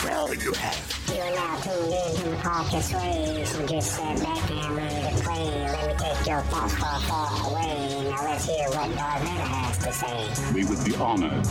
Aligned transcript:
Well, 0.00 0.34
you 0.34 0.52
have. 0.54 1.04
You're 1.14 1.36
now 1.36 1.56
tuned 1.60 1.92
in 1.92 2.16
to 2.16 2.36
Podcast 2.42 2.94
Waves 2.96 3.54
and 3.54 3.68
just 3.68 3.92
sat 3.92 4.18
back 4.20 4.50
and 4.50 4.74
ready 4.76 5.16
to 5.16 5.22
play. 5.22 5.44
Let 5.44 5.86
me 5.86 5.94
take 5.98 6.26
your 6.26 6.40
thoughts 6.42 6.74
far, 6.74 6.98
far 7.00 7.52
away. 7.52 8.08
Now 8.08 8.24
let's 8.24 8.46
hear 8.46 8.68
what 8.70 8.94
Darth 8.96 9.22
Vader 9.22 9.42
has 9.42 9.78
to 9.78 9.92
say. 9.92 10.54
We 10.54 10.64
would 10.64 10.82
be 10.84 10.96
honored 10.96 11.46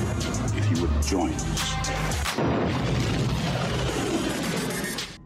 if 0.58 0.72
you 0.72 0.81
would 0.81 1.01
join 1.04 1.33
us. 1.33 1.72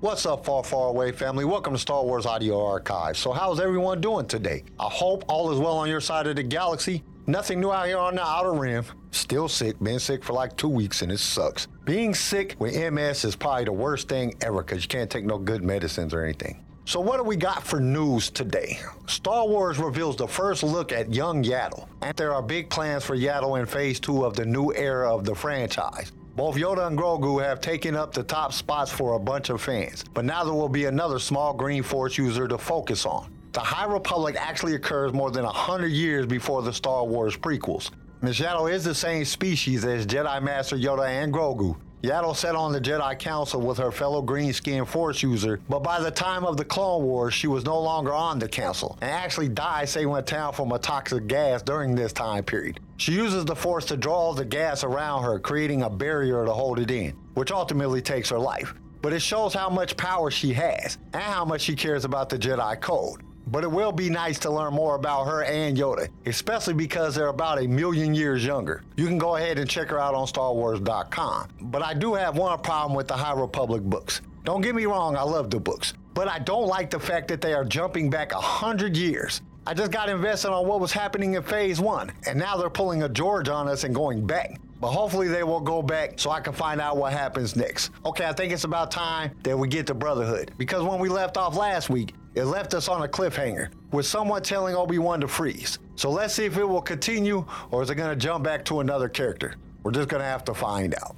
What's 0.02 0.26
up, 0.26 0.46
far, 0.46 0.64
far 0.64 0.90
away 0.90 1.14
family? 1.14 1.46
Welcome 1.46 1.74
to 1.74 1.80
Star 1.80 2.04
Wars 2.04 2.26
Audio 2.26 2.64
Archive. 2.64 3.18
So, 3.18 3.32
how's 3.32 3.62
everyone 3.62 4.02
doing 4.02 4.28
today? 4.28 4.66
I 4.78 4.90
hope 4.90 5.24
all 5.30 5.52
is 5.54 5.60
well 5.60 5.78
on 5.78 5.88
your 5.88 6.02
side 6.02 6.28
of 6.28 6.36
the 6.36 6.44
galaxy. 6.44 7.02
Nothing 7.28 7.62
new 7.62 7.72
out 7.72 7.88
here 7.88 7.98
on 7.98 8.16
the 8.16 8.24
outer 8.24 8.54
rim. 8.54 8.84
Still 9.16 9.48
sick, 9.48 9.80
been 9.80 10.00
sick 10.00 10.26
for 10.26 10.34
like 10.34 10.58
two 10.58 10.68
weeks 10.68 11.02
and 11.02 11.10
it 11.10 11.20
sucks. 11.20 11.68
Being 11.86 12.14
sick 12.14 12.58
with 12.60 12.76
MS 12.76 13.24
is 13.24 13.34
probably 13.34 13.64
the 13.64 13.72
worst 13.72 14.10
thing 14.10 14.36
ever 14.42 14.62
because 14.62 14.84
you 14.84 14.90
can't 14.90 15.10
take 15.10 15.24
no 15.24 15.38
good 15.38 15.64
medicines 15.64 16.14
or 16.14 16.22
anything. 16.22 16.66
So, 16.84 17.00
what 17.00 17.18
do 17.18 17.24
we 17.24 17.38
got 17.38 17.64
for 17.64 17.80
news 17.80 18.30
today? 18.30 18.78
Star 19.08 19.48
Wars 19.48 19.80
reveals 19.80 20.18
the 20.18 20.28
first 20.28 20.64
look 20.64 20.92
at 20.92 21.14
young 21.14 21.46
Yaddle, 21.46 21.88
and 22.02 22.16
there 22.18 22.34
are 22.34 22.42
big 22.42 22.70
plans 22.70 23.06
for 23.06 23.16
Yaddle 23.16 23.58
in 23.58 23.66
phase 23.66 24.02
two 24.02 24.26
of 24.26 24.36
the 24.36 24.46
new 24.46 24.74
era 24.74 25.16
of 25.16 25.24
the 25.24 25.34
franchise. 25.34 26.12
Both 26.36 26.58
Yoda 26.58 26.86
and 26.86 26.98
Grogu 26.98 27.42
have 27.42 27.62
taken 27.62 27.96
up 27.96 28.14
the 28.14 28.22
top 28.22 28.52
spots 28.52 28.92
for 28.92 29.14
a 29.14 29.20
bunch 29.20 29.50
of 29.50 29.62
fans, 29.62 30.04
but 30.14 30.26
now 30.26 30.44
there 30.44 30.54
will 30.54 30.68
be 30.68 30.86
another 30.86 31.20
small 31.20 31.54
green 31.54 31.84
force 31.84 32.18
user 32.18 32.50
to 32.50 32.58
focus 32.58 33.06
on. 33.06 33.32
The 33.54 33.62
High 33.62 33.86
Republic 33.86 34.36
actually 34.38 34.76
occurs 34.76 35.14
more 35.14 35.32
than 35.32 35.46
100 35.46 35.88
years 35.88 36.26
before 36.26 36.62
the 36.62 36.74
Star 36.74 37.06
Wars 37.06 37.38
prequels. 37.38 37.92
Ms. 38.22 38.40
Yaddle 38.40 38.72
is 38.72 38.84
the 38.84 38.96
same 38.96 39.26
species 39.26 39.84
as 39.84 40.08
Jedi 40.08 40.42
Master 40.42 40.78
Yoda 40.78 41.08
and 41.08 41.34
Grogu. 41.34 41.76
Yaddle 42.02 42.36
sat 42.36 42.56
on 42.56 42.72
the 42.72 42.80
Jedi 42.80 43.18
Council 43.20 43.60
with 43.60 43.78
her 43.78 43.92
fellow 43.92 44.22
green 44.22 44.54
skinned 44.54 44.88
Force 44.88 45.22
user, 45.22 45.60
but 45.68 45.84
by 45.84 46.00
the 46.00 46.12
time 46.12 46.46
of 46.46 46.56
the 46.56 46.64
Clone 46.64 47.04
Wars, 47.04 47.34
she 47.34 47.48
was 47.48 47.66
no 47.66 47.80
longer 47.80 48.14
on 48.14 48.40
the 48.40 48.48
Council 48.48 48.98
and 49.02 49.12
actually 49.12 49.50
died 49.50 49.90
saving 49.90 50.16
a 50.16 50.22
town 50.22 50.54
from 50.54 50.72
a 50.72 50.80
toxic 50.80 51.28
gas 51.28 51.62
during 51.62 51.94
this 51.94 52.14
time 52.14 52.44
period. 52.44 52.80
She 52.98 53.12
uses 53.12 53.44
the 53.44 53.56
Force 53.56 53.86
to 53.86 53.98
draw 53.98 54.34
the 54.34 54.46
gas 54.46 54.84
around 54.84 55.24
her, 55.24 55.38
creating 55.38 55.82
a 55.82 55.90
barrier 55.90 56.46
to 56.46 56.54
hold 56.54 56.80
it 56.80 56.92
in, 56.92 57.12
which 57.34 57.52
ultimately 57.52 58.02
takes 58.02 58.30
her 58.30 58.40
life. 58.40 58.74
But 59.02 59.14
it 59.14 59.22
shows 59.22 59.54
how 59.54 59.70
much 59.70 59.98
power 59.98 60.32
she 60.32 60.54
has 60.54 60.98
and 61.14 61.22
how 61.22 61.44
much 61.44 61.62
she 61.62 61.76
cares 61.76 62.06
about 62.06 62.30
the 62.30 62.40
Jedi 62.40 62.80
Code. 62.80 63.22
But 63.48 63.64
it 63.64 63.72
will 63.72 63.92
be 63.92 64.10
nice 64.10 64.40
to 64.40 64.50
learn 64.50 64.74
more 64.74 64.96
about 64.96 65.26
her 65.26 65.44
and 65.44 65.78
Yoda, 65.78 66.10
especially 66.26 66.74
because 66.74 67.16
they're 67.16 67.28
about 67.28 67.62
a 67.62 67.68
million 67.68 68.16
years 68.16 68.44
younger. 68.44 68.84
You 68.98 69.08
can 69.08 69.18
go 69.18 69.36
ahead 69.36 69.60
and 69.60 69.70
check 69.70 69.90
her 69.90 70.00
out 70.00 70.16
on 70.16 70.28
StarWars.com. 70.28 71.50
But 71.62 71.84
I 71.84 71.94
do 71.94 72.14
have 72.16 72.38
one 72.38 72.60
problem 72.60 72.96
with 72.96 73.08
the 73.08 73.16
High 73.16 73.40
Republic 73.40 73.84
books. 73.84 74.22
Don't 74.44 74.62
get 74.62 74.76
me 74.76 74.86
wrong, 74.86 75.16
I 75.16 75.24
love 75.24 75.50
the 75.50 75.60
books, 75.60 75.94
but 76.14 76.28
I 76.28 76.40
don't 76.40 76.68
like 76.68 76.90
the 76.90 77.00
fact 77.00 77.28
that 77.30 77.42
they 77.42 77.54
are 77.54 77.66
jumping 77.66 78.10
back 78.10 78.32
a 78.32 78.40
hundred 78.40 78.96
years. 78.96 79.42
I 79.68 79.74
just 79.74 79.92
got 79.92 80.10
invested 80.10 80.52
on 80.52 80.68
what 80.68 80.80
was 80.80 80.92
happening 80.92 81.34
in 81.34 81.42
Phase 81.42 81.80
1, 81.80 82.12
and 82.28 82.38
now 82.38 82.56
they're 82.56 82.70
pulling 82.70 83.02
a 83.02 83.10
George 83.10 83.50
on 83.50 83.68
us 83.68 83.84
and 83.84 83.96
going 83.96 84.26
back. 84.26 84.60
But 84.80 84.92
hopefully 84.92 85.28
they 85.28 85.42
will 85.42 85.62
go 85.62 85.82
back 85.82 86.20
so 86.20 86.30
I 86.30 86.42
can 86.42 86.54
find 86.54 86.80
out 86.80 86.98
what 86.98 87.12
happens 87.14 87.56
next. 87.56 87.90
Okay, 88.06 88.26
I 88.26 88.34
think 88.34 88.54
it's 88.54 88.66
about 88.66 88.92
time 88.92 89.32
that 89.42 89.58
we 89.58 89.68
get 89.68 89.88
to 89.88 89.96
Brotherhood. 89.96 90.52
Because 90.58 90.84
when 90.84 91.00
we 91.00 91.10
left 91.10 91.38
off 91.38 91.56
last 91.56 91.90
week, 91.90 92.14
it 92.36 92.46
left 92.46 92.74
us 92.74 92.88
on 92.88 93.04
a 93.04 93.08
cliffhanger 93.08 93.70
with 93.92 94.06
someone 94.06 94.44
telling 94.44 94.76
Obi-Wan 94.76 95.22
to 95.22 95.28
freeze. 95.28 95.80
So 95.96 96.12
let's 96.12 96.34
see 96.34 96.46
if 96.46 96.58
it 96.58 96.66
will 96.66 96.82
continue 96.82 97.46
or 97.72 97.82
is 97.82 97.90
it 97.90 97.96
going 97.96 98.10
to 98.10 98.16
jump 98.16 98.44
back 98.44 98.66
to 98.66 98.82
another 98.82 99.08
character. 99.08 99.56
We're 99.84 99.92
just 99.92 100.10
going 100.10 100.22
to 100.22 100.28
have 100.28 100.44
to 100.46 100.54
find 100.54 100.96
out. 100.96 101.16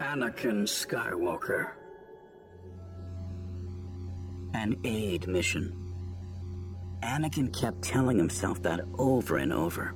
Anakin 0.00 0.66
Skywalker. 0.66 1.70
An 4.52 4.76
aid 4.84 5.26
mission. 5.26 5.74
Anakin 7.02 7.52
kept 7.58 7.82
telling 7.82 8.18
himself 8.18 8.62
that 8.62 8.80
over 8.98 9.38
and 9.38 9.52
over. 9.52 9.94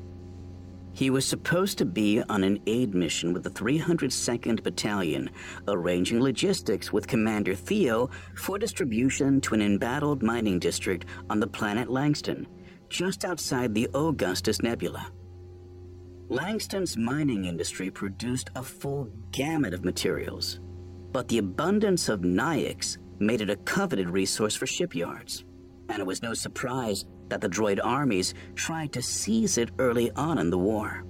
He 0.97 1.11
was 1.11 1.27
supposed 1.27 1.77
to 1.77 1.84
be 1.84 2.23
on 2.23 2.43
an 2.43 2.59
aid 2.67 2.95
mission 2.95 3.34
with 3.34 3.43
the 3.43 3.51
302nd 3.51 4.62
Battalion, 4.62 5.29
arranging 5.69 6.23
logistics 6.23 6.91
with 6.91 7.07
Commander 7.07 7.55
Theo 7.55 8.09
for 8.34 8.59
distribution 8.59 9.43
to 9.43 9.53
an 9.53 9.61
embattled 9.61 10.23
mining 10.23 10.59
district 10.59 11.05
on 11.29 11.39
the 11.39 11.47
planet 11.47 11.91
Langston, 11.91 12.47
just 12.89 13.27
outside 13.27 13.75
the 13.75 13.91
Augustus 13.93 14.62
Nebula. 14.62 15.12
Langston's 16.31 16.97
mining 16.97 17.45
industry 17.45 17.91
produced 17.91 18.49
a 18.56 18.62
full 18.62 19.11
gamut 19.33 19.75
of 19.75 19.85
materials, 19.85 20.61
but 21.12 21.29
the 21.29 21.37
abundance 21.37 22.09
of 22.09 22.21
Naïx 22.21 22.97
made 23.19 23.43
it 23.43 23.51
a 23.51 23.56
coveted 23.56 24.09
resource 24.09 24.56
for 24.56 24.67
shipyards, 24.67 25.45
and 25.91 26.01
it 26.01 26.06
was 26.06 26.23
no 26.23 26.33
surprise 26.33 27.05
that 27.28 27.41
the 27.41 27.48
droid 27.48 27.81
armies 27.82 28.34
tried 28.54 28.92
to 28.92 29.03
seize 29.03 29.59
it 29.59 29.70
early 29.78 30.10
on 30.12 30.38
in 30.38 30.50
the 30.50 30.59
war. 30.59 31.04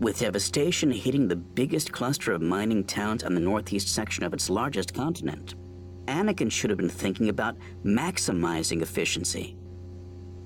With 0.00 0.18
devastation 0.18 0.90
hitting 0.90 1.28
the 1.28 1.36
biggest 1.36 1.92
cluster 1.92 2.32
of 2.32 2.42
mining 2.42 2.84
towns 2.84 3.22
on 3.22 3.34
the 3.34 3.40
northeast 3.40 3.88
section 3.88 4.24
of 4.24 4.34
its 4.34 4.50
largest 4.50 4.94
continent, 4.94 5.54
Anakin 6.06 6.50
should 6.50 6.70
have 6.70 6.78
been 6.78 6.88
thinking 6.88 7.28
about 7.28 7.56
maximizing 7.84 8.82
efficiency. 8.82 9.56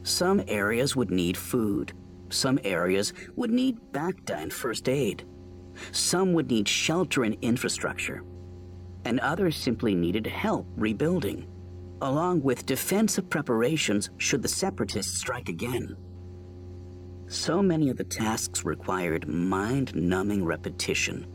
Some 0.02 0.42
areas 0.46 0.94
would 0.94 1.10
need 1.10 1.36
food, 1.36 1.94
some 2.28 2.58
areas 2.64 3.14
would 3.34 3.50
need 3.50 3.78
Bacta 3.92 4.36
and 4.36 4.52
first 4.52 4.88
aid, 4.88 5.24
some 5.90 6.32
would 6.34 6.50
need 6.50 6.68
shelter 6.68 7.24
and 7.24 7.36
infrastructure, 7.40 8.22
and 9.04 9.20
others 9.20 9.56
simply 9.56 9.94
needed 9.94 10.26
help 10.26 10.66
rebuilding 10.76 11.46
along 12.02 12.42
with 12.42 12.66
defensive 12.66 13.28
preparations 13.30 14.10
should 14.18 14.42
the 14.42 14.48
separatists 14.48 15.18
strike 15.18 15.48
again. 15.48 15.96
So 17.28 17.62
many 17.62 17.88
of 17.88 17.96
the 17.96 18.04
tasks 18.04 18.64
required 18.64 19.26
mind 19.26 19.94
numbing 19.94 20.44
repetition, 20.44 21.26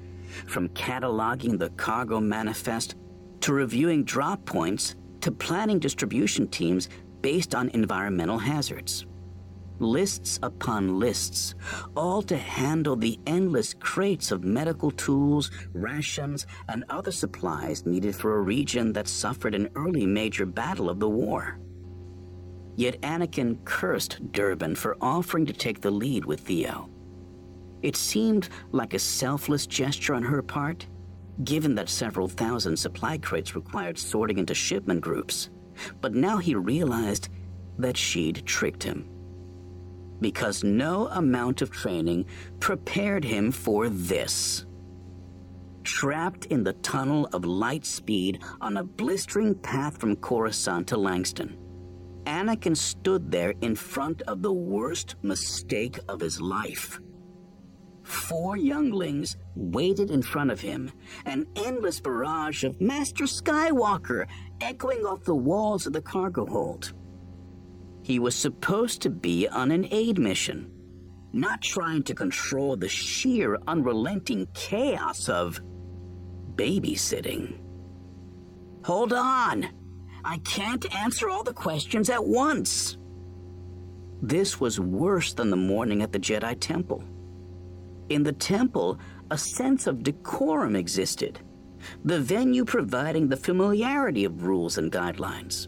from 0.48 0.70
cataloging 0.70 1.60
the 1.60 1.70
cargo 1.72 2.20
manifest 2.20 2.96
to 3.42 3.54
reviewing 3.54 4.04
drop 4.04 4.46
points 4.46 4.96
to 5.22 5.32
planning 5.32 5.80
distribution 5.80 6.48
teams 6.48 6.90
based 7.22 7.54
on 7.54 7.70
environmental 7.70 8.38
hazards 8.38 9.06
lists 9.82 10.40
upon 10.44 11.00
lists, 11.00 11.56
all 11.96 12.22
to 12.22 12.38
handle 12.38 12.96
the 12.96 13.20
endless 13.26 13.74
crates 13.74 14.32
of 14.32 14.44
medical 14.44 14.92
tools, 14.92 15.52
rations, 15.74 16.46
and 16.70 16.86
other 16.90 17.12
supplies 17.12 17.86
needed 17.86 18.16
for 18.16 18.38
a 18.38 18.42
region 18.42 18.94
that 18.94 19.08
suffered 19.08 19.56
an 19.56 19.70
early 19.76 20.06
major 20.06 20.46
battle 20.46 20.90
of 20.90 21.00
the 21.00 21.10
war. 21.10 21.60
Yet 22.76 23.02
Anakin 23.02 23.64
cursed 23.66 24.32
Durbin 24.32 24.76
for 24.76 24.98
offering 25.02 25.46
to 25.48 25.54
take 25.54 25.82
the 25.82 25.92
lead 25.92 26.26
with 26.26 26.42
Theo. 26.42 26.90
It 27.82 27.96
seemed 27.96 28.50
like 28.72 28.94
a 28.94 29.00
selfless 29.00 29.66
gesture 29.66 30.14
on 30.14 30.24
her 30.24 30.42
part, 30.42 30.86
given 31.44 31.76
that 31.76 31.90
several 31.90 32.28
thousand 32.28 32.78
supply 32.78 33.18
crates 33.18 33.56
required 33.56 33.98
sorting 33.98 34.38
into 34.38 34.54
shipment 34.54 35.02
groups. 35.02 35.50
But 36.00 36.14
now 36.14 36.38
he 36.38 36.54
realized 36.54 37.30
that 37.80 37.98
she'd 37.98 38.46
tricked 38.46 38.84
him 38.84 39.10
because 40.22 40.64
no 40.64 41.08
amount 41.08 41.62
of 41.62 41.72
training 41.72 42.26
prepared 42.60 43.26
him 43.26 43.52
for 43.52 43.90
this. 43.90 44.66
Trapped 45.84 46.46
in 46.46 46.64
the 46.64 46.74
tunnel 46.74 47.28
of 47.34 47.44
light 47.44 47.86
speed 47.86 48.42
on 48.62 48.78
a 48.78 48.84
blistering 48.84 49.56
path 49.56 49.98
from 49.98 50.16
Coruscant 50.16 50.88
to 50.88 50.98
Langston, 50.98 51.58
Anakin 52.26 52.78
stood 52.78 53.32
there 53.32 53.56
in 53.62 53.76
front 53.76 54.22
of 54.24 54.44
the 54.44 54.54
worst 54.54 55.16
mistake 55.24 56.00
of 56.08 56.20
his 56.22 56.40
life. 56.40 57.00
Four 58.04 58.58
younglings 58.58 59.38
waited 59.56 60.12
in 60.12 60.22
front 60.22 60.52
of 60.52 60.60
him, 60.62 60.92
an 61.26 61.48
endless 61.56 62.00
barrage 62.00 62.64
of 62.64 62.80
Master 62.82 63.24
Skywalker 63.24 64.28
echoing 64.60 65.06
off 65.06 65.24
the 65.24 65.36
walls 65.36 65.88
of 65.88 65.94
the 65.94 66.02
cargo 66.02 66.46
hold. 66.46 66.94
He 68.04 68.20
was 68.20 68.36
supposed 68.36 69.02
to 69.04 69.10
be 69.10 69.48
on 69.48 69.72
an 69.72 69.88
aid 69.92 70.18
mission, 70.18 70.72
not 71.34 71.62
trying 71.62 72.04
to 72.04 72.16
control 72.16 72.76
the 72.76 72.90
sheer, 72.90 73.58
unrelenting 73.68 74.48
chaos 74.54 75.30
of 75.30 75.62
babysitting. 76.56 77.60
Hold 78.84 79.14
on! 79.14 79.68
I 80.24 80.38
can't 80.40 80.94
answer 80.96 81.30
all 81.30 81.44
the 81.44 81.54
questions 81.54 82.10
at 82.10 82.24
once. 82.24 82.98
This 84.22 84.60
was 84.60 84.80
worse 84.80 85.34
than 85.34 85.50
the 85.50 85.56
morning 85.56 86.02
at 86.02 86.12
the 86.12 86.20
Jedi 86.20 86.56
Temple. 86.60 87.04
In 88.10 88.24
the 88.24 88.34
temple, 88.34 89.00
a 89.32 89.38
sense 89.38 89.88
of 89.88 90.04
decorum 90.04 90.76
existed, 90.76 91.40
the 92.04 92.20
venue 92.20 92.66
providing 92.66 93.30
the 93.30 93.38
familiarity 93.38 94.26
of 94.26 94.44
rules 94.44 94.78
and 94.78 94.92
guidelines. 94.92 95.68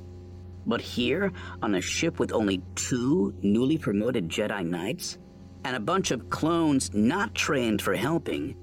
But 0.66 0.82
here, 0.82 1.32
on 1.62 1.76
a 1.76 1.82
ship 1.82 2.20
with 2.20 2.32
only 2.32 2.62
two 2.76 3.34
newly 3.42 3.78
promoted 3.78 4.30
Jedi 4.30 4.66
Knights 4.66 5.18
and 5.66 5.76
a 5.76 5.80
bunch 5.80 6.12
of 6.12 6.30
clones 6.30 6.94
not 6.94 7.36
trained 7.36 7.82
for 7.82 7.96
helping, 7.96 8.56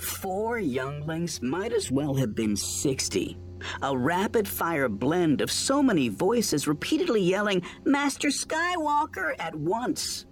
Four 0.00 0.58
younglings 0.58 1.42
might 1.42 1.74
as 1.74 1.90
well 1.90 2.14
have 2.14 2.34
been 2.34 2.56
60. 2.56 3.36
A 3.82 3.96
rapid 3.96 4.48
fire 4.48 4.88
blend 4.88 5.42
of 5.42 5.50
so 5.52 5.82
many 5.82 6.08
voices 6.08 6.66
repeatedly 6.66 7.20
yelling, 7.20 7.62
Master 7.84 8.28
Skywalker, 8.28 9.34
at 9.38 9.54
once. 9.54 10.24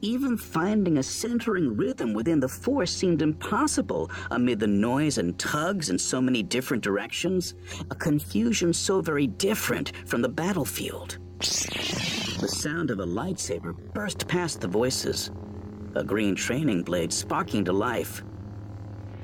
Even 0.00 0.36
finding 0.36 0.98
a 0.98 1.02
centering 1.02 1.76
rhythm 1.76 2.12
within 2.12 2.40
the 2.40 2.48
force 2.48 2.90
seemed 2.90 3.22
impossible 3.22 4.10
amid 4.30 4.60
the 4.60 4.66
noise 4.66 5.18
and 5.18 5.38
tugs 5.38 5.88
in 5.88 5.98
so 5.98 6.20
many 6.20 6.42
different 6.42 6.82
directions, 6.82 7.54
a 7.90 7.94
confusion 7.94 8.72
so 8.72 9.00
very 9.00 9.26
different 9.26 9.92
from 10.06 10.20
the 10.20 10.28
battlefield. 10.28 11.18
The 11.38 12.48
sound 12.48 12.90
of 12.90 13.00
a 13.00 13.06
lightsaber 13.06 13.74
burst 13.94 14.28
past 14.28 14.60
the 14.60 14.68
voices, 14.68 15.30
a 15.94 16.04
green 16.04 16.34
training 16.34 16.82
blade 16.82 17.12
sparking 17.12 17.64
to 17.64 17.72
life. 17.72 18.22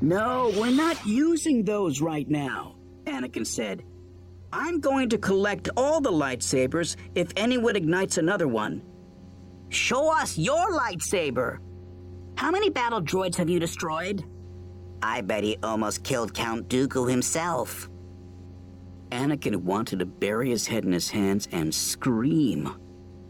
No, 0.00 0.52
we're 0.56 0.70
not 0.70 1.04
using 1.04 1.62
those 1.62 2.00
right 2.00 2.28
now, 2.28 2.76
Anakin 3.04 3.46
said. 3.46 3.82
I'm 4.52 4.80
going 4.80 5.10
to 5.10 5.18
collect 5.18 5.68
all 5.76 6.00
the 6.00 6.10
lightsabers 6.10 6.96
if 7.14 7.32
anyone 7.36 7.76
ignites 7.76 8.16
another 8.16 8.48
one. 8.48 8.82
Show 9.70 10.12
us 10.12 10.36
your 10.36 10.72
lightsaber. 10.72 11.58
How 12.36 12.50
many 12.50 12.70
battle 12.70 13.00
droids 13.00 13.36
have 13.36 13.48
you 13.48 13.60
destroyed? 13.60 14.24
I 15.00 15.20
bet 15.20 15.44
he 15.44 15.58
almost 15.62 16.02
killed 16.02 16.34
Count 16.34 16.68
Dooku 16.68 17.08
himself. 17.08 17.88
Anakin 19.10 19.56
wanted 19.56 20.00
to 20.00 20.06
bury 20.06 20.50
his 20.50 20.66
head 20.66 20.84
in 20.84 20.92
his 20.92 21.08
hands 21.08 21.48
and 21.52 21.72
scream. 21.72 22.68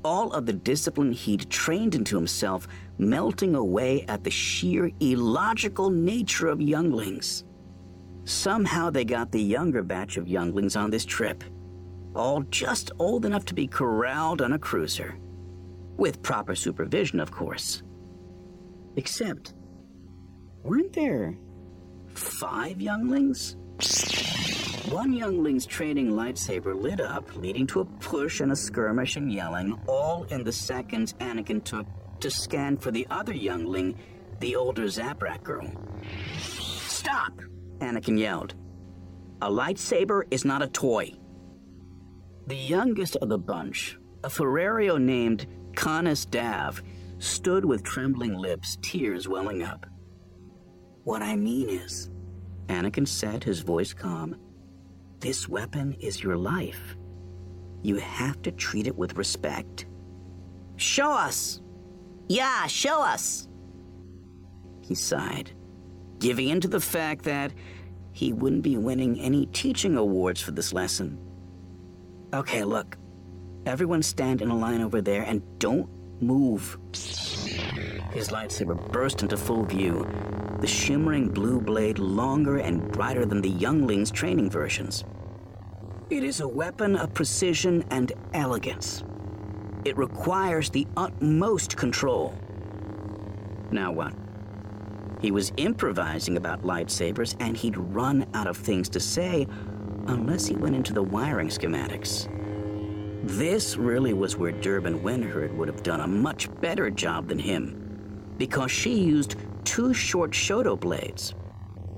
All 0.03 0.33
of 0.33 0.47
the 0.47 0.55
discipline 0.55 1.13
he'd 1.13 1.51
trained 1.51 1.95
into 1.95 2.17
himself 2.17 2.67
melting 2.97 3.55
away 3.55 4.07
at 4.09 4.25
the 4.25 4.31
sheer 4.31 4.91
illogical 5.01 5.91
nature 5.91 6.49
of 6.49 6.63
younglings. 6.63 7.45
Somehow 8.25 8.89
they 8.89 9.05
got 9.05 9.31
the 9.31 9.43
younger 9.43 9.83
batch 9.83 10.17
of 10.17 10.27
younglings 10.27 10.75
on 10.75 10.91
this 10.91 11.05
trip, 11.05 11.45
all 12.15 12.41
just 12.51 12.93
old 12.99 13.27
enough 13.27 13.45
to 13.47 13.55
be 13.55 13.67
corralled 13.67 14.41
on 14.41 14.55
a 14.55 14.59
cruiser. 14.59 15.19
With 16.01 16.23
proper 16.23 16.55
supervision, 16.55 17.21
of 17.21 17.31
course. 17.31 17.83
Except, 18.97 19.53
weren't 20.63 20.95
there 20.95 21.37
five 22.15 22.81
younglings? 22.81 23.59
One 24.89 25.13
youngling's 25.13 25.67
training 25.67 26.13
lightsaber 26.13 26.75
lit 26.75 27.03
up, 27.03 27.37
leading 27.37 27.67
to 27.67 27.81
a 27.81 27.85
push 27.85 28.41
and 28.41 28.51
a 28.51 28.57
skirmish 28.57 29.17
and 29.17 29.31
yelling, 29.31 29.79
all 29.87 30.25
in 30.31 30.43
the 30.43 30.53
seconds 30.53 31.13
Anakin 31.21 31.63
took 31.63 31.87
to 32.21 32.31
scan 32.31 32.79
for 32.79 32.91
the 32.91 33.07
other 33.11 33.35
youngling, 33.35 33.95
the 34.39 34.57
older 34.57 34.85
Zabrak 34.85 35.43
girl. 35.43 35.71
Stop! 36.39 37.43
Anakin 37.81 38.19
yelled. 38.19 38.55
A 39.43 39.51
lightsaber 39.51 40.23
is 40.31 40.47
not 40.47 40.63
a 40.63 40.67
toy. 40.67 41.13
The 42.47 42.57
youngest 42.57 43.17
of 43.17 43.29
the 43.29 43.39
bunch, 43.39 43.99
a 44.25 44.31
Ferrario 44.31 44.99
named 44.99 45.47
Canis 45.75 46.25
Dav 46.25 46.83
stood 47.19 47.65
with 47.65 47.83
trembling 47.83 48.35
lips, 48.35 48.79
tears 48.83 49.29
welling 49.29 49.63
up. 49.63 49.87
What 51.05 51.23
I 51.23 51.37
mean 51.37 51.69
is, 51.69 52.11
Anakin 52.69 53.07
said, 53.07 53.45
his 53.45 53.61
voice 53.61 53.93
calm, 53.93 54.37
this 55.21 55.49
weapon 55.49 55.95
is 56.01 56.23
your 56.23 56.37
life. 56.37 56.97
You 57.83 57.97
have 57.97 58.41
to 58.43 58.53
treat 58.53 58.87
it 58.87 58.97
with 58.97 59.17
respect. 59.17 59.87
Show 60.77 61.11
us! 61.11 61.61
Yeah, 62.29 62.67
show 62.67 63.03
us! 63.03 63.49
He 64.83 64.95
sighed, 64.95 65.53
giving 66.19 66.49
in 66.49 66.61
to 66.61 66.69
the 66.69 66.81
fact 66.81 67.25
that 67.25 67.53
he 68.13 68.33
wouldn't 68.33 68.63
be 68.63 68.77
winning 68.77 69.21
any 69.21 69.47
teaching 69.47 69.97
awards 69.97 70.41
for 70.41 70.53
this 70.53 70.73
lesson. 70.73 71.19
Okay, 72.33 72.65
look, 72.65 72.97
Everyone 73.67 74.03
stand 74.03 74.41
in 74.41 74.51
a 74.51 74.57
line 74.57 74.81
over 74.81 75.03
there 75.03 75.23
and 75.23 75.43
don't 75.59 75.89
move. 76.23 76.79
His 78.13 78.31
lightsaber 78.31 78.91
burst 78.91 79.23
into 79.23 79.37
full 79.37 79.65
view, 79.65 80.09
the 80.61 80.67
shimmering 80.67 81.29
blue 81.29 81.61
blade 81.61 81.99
longer 81.99 82.59
and 82.59 82.91
brighter 82.91 83.27
than 83.27 83.43
the 83.43 83.51
youngling's 83.51 84.11
training 84.11 84.51
versions. 84.51 85.05
It 86.09 86.25
is 86.25 86.41
a 86.41 86.49
weapon 86.49 86.97
of 86.97 87.15
precision 87.15 87.85
and 87.91 88.13
elegance. 88.35 89.05
It 89.85 89.97
requires 89.97 90.71
the 90.71 90.87
utmost 90.97 91.77
control. 91.77 92.35
Now 93.71 93.93
what? 93.93 94.15
He 95.21 95.31
was 95.31 95.53
improvising 95.59 96.39
about 96.39 96.63
lightsabers 96.63 97.37
and 97.41 97.57
he'd 97.57 97.77
run 97.77 98.27
out 98.33 98.47
of 98.47 98.57
things 98.57 98.89
to 98.89 99.01
say 99.01 99.47
unless 100.07 100.47
he 100.47 100.57
went 100.57 100.75
into 100.75 100.95
the 100.95 101.03
wiring 101.03 101.49
schematics. 101.49 102.27
This 103.23 103.77
really 103.77 104.15
was 104.15 104.37
where 104.37 104.51
Durbin 104.51 105.01
Wenherd 105.01 105.55
would 105.55 105.69
have 105.69 105.83
done 105.83 106.01
a 106.01 106.07
much 106.07 106.49
better 106.61 106.89
job 106.91 107.29
than 107.29 107.39
him, 107.39 108.35
because 108.39 108.71
she 108.71 108.95
used 108.95 109.37
two 109.65 109.93
short 109.93 110.31
Shoto 110.31 110.79
blades. 110.79 111.35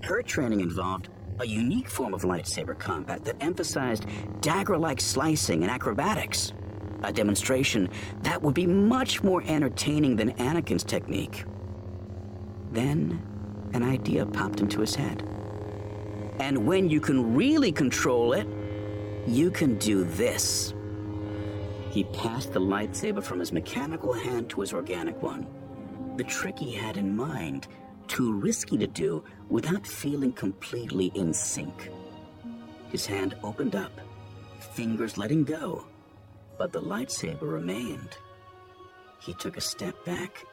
Her 0.03 0.21
training 0.23 0.61
involved 0.61 1.11
a 1.39 1.47
unique 1.47 1.89
form 1.89 2.13
of 2.13 2.23
lightsaber 2.23 2.77
combat 2.77 3.25
that 3.25 3.37
emphasized 3.41 4.07
dagger 4.41 4.77
like 4.77 5.01
slicing 5.01 5.63
and 5.63 5.71
acrobatics, 5.71 6.53
a 7.05 7.13
demonstration 7.13 7.89
that 8.23 8.43
would 8.43 8.55
be 8.55 8.67
much 8.67 9.23
more 9.23 9.43
entertaining 9.47 10.17
than 10.17 10.33
Anakin's 10.33 10.85
technique. 10.85 11.45
Then, 12.73 13.23
an 13.75 13.83
idea 13.85 14.27
popped 14.27 14.61
into 14.61 14.81
his 14.81 14.95
head. 14.95 15.23
And 16.41 16.67
when 16.67 16.91
you 16.91 17.01
can 17.01 17.35
really 17.35 17.71
control 17.71 18.33
it, 18.33 18.47
you 19.27 19.51
can 19.51 19.79
do 19.79 20.05
this. 20.05 20.75
He 21.93 22.05
passed 22.05 22.55
the 22.55 22.61
lightsaber 22.61 23.23
from 23.23 23.39
his 23.39 23.53
mechanical 23.53 24.15
hand 24.15 24.49
to 24.49 24.63
his 24.63 24.73
organic 24.73 25.23
one. 25.23 25.47
The 26.17 26.25
trick 26.25 26.59
he 26.59 26.73
had 26.73 26.97
in 26.97 27.15
mind, 27.15 27.69
too 28.09 28.33
risky 28.33 28.79
to 28.79 28.87
do 28.87 29.23
without 29.51 29.87
feeling 29.87 30.33
completely 30.33 31.13
in 31.15 31.35
sync. 31.35 31.91
His 32.89 33.05
hand 33.05 33.37
opened 33.43 33.77
up, 33.77 33.93
fingers 34.59 35.19
letting 35.19 35.45
go, 35.45 35.87
but 36.57 36.73
the 36.73 36.81
lightsaber 36.81 37.43
remained. 37.43 38.17
He 39.21 39.35
took 39.35 39.59
a 39.59 39.61
step 39.61 40.03
back, 40.07 40.47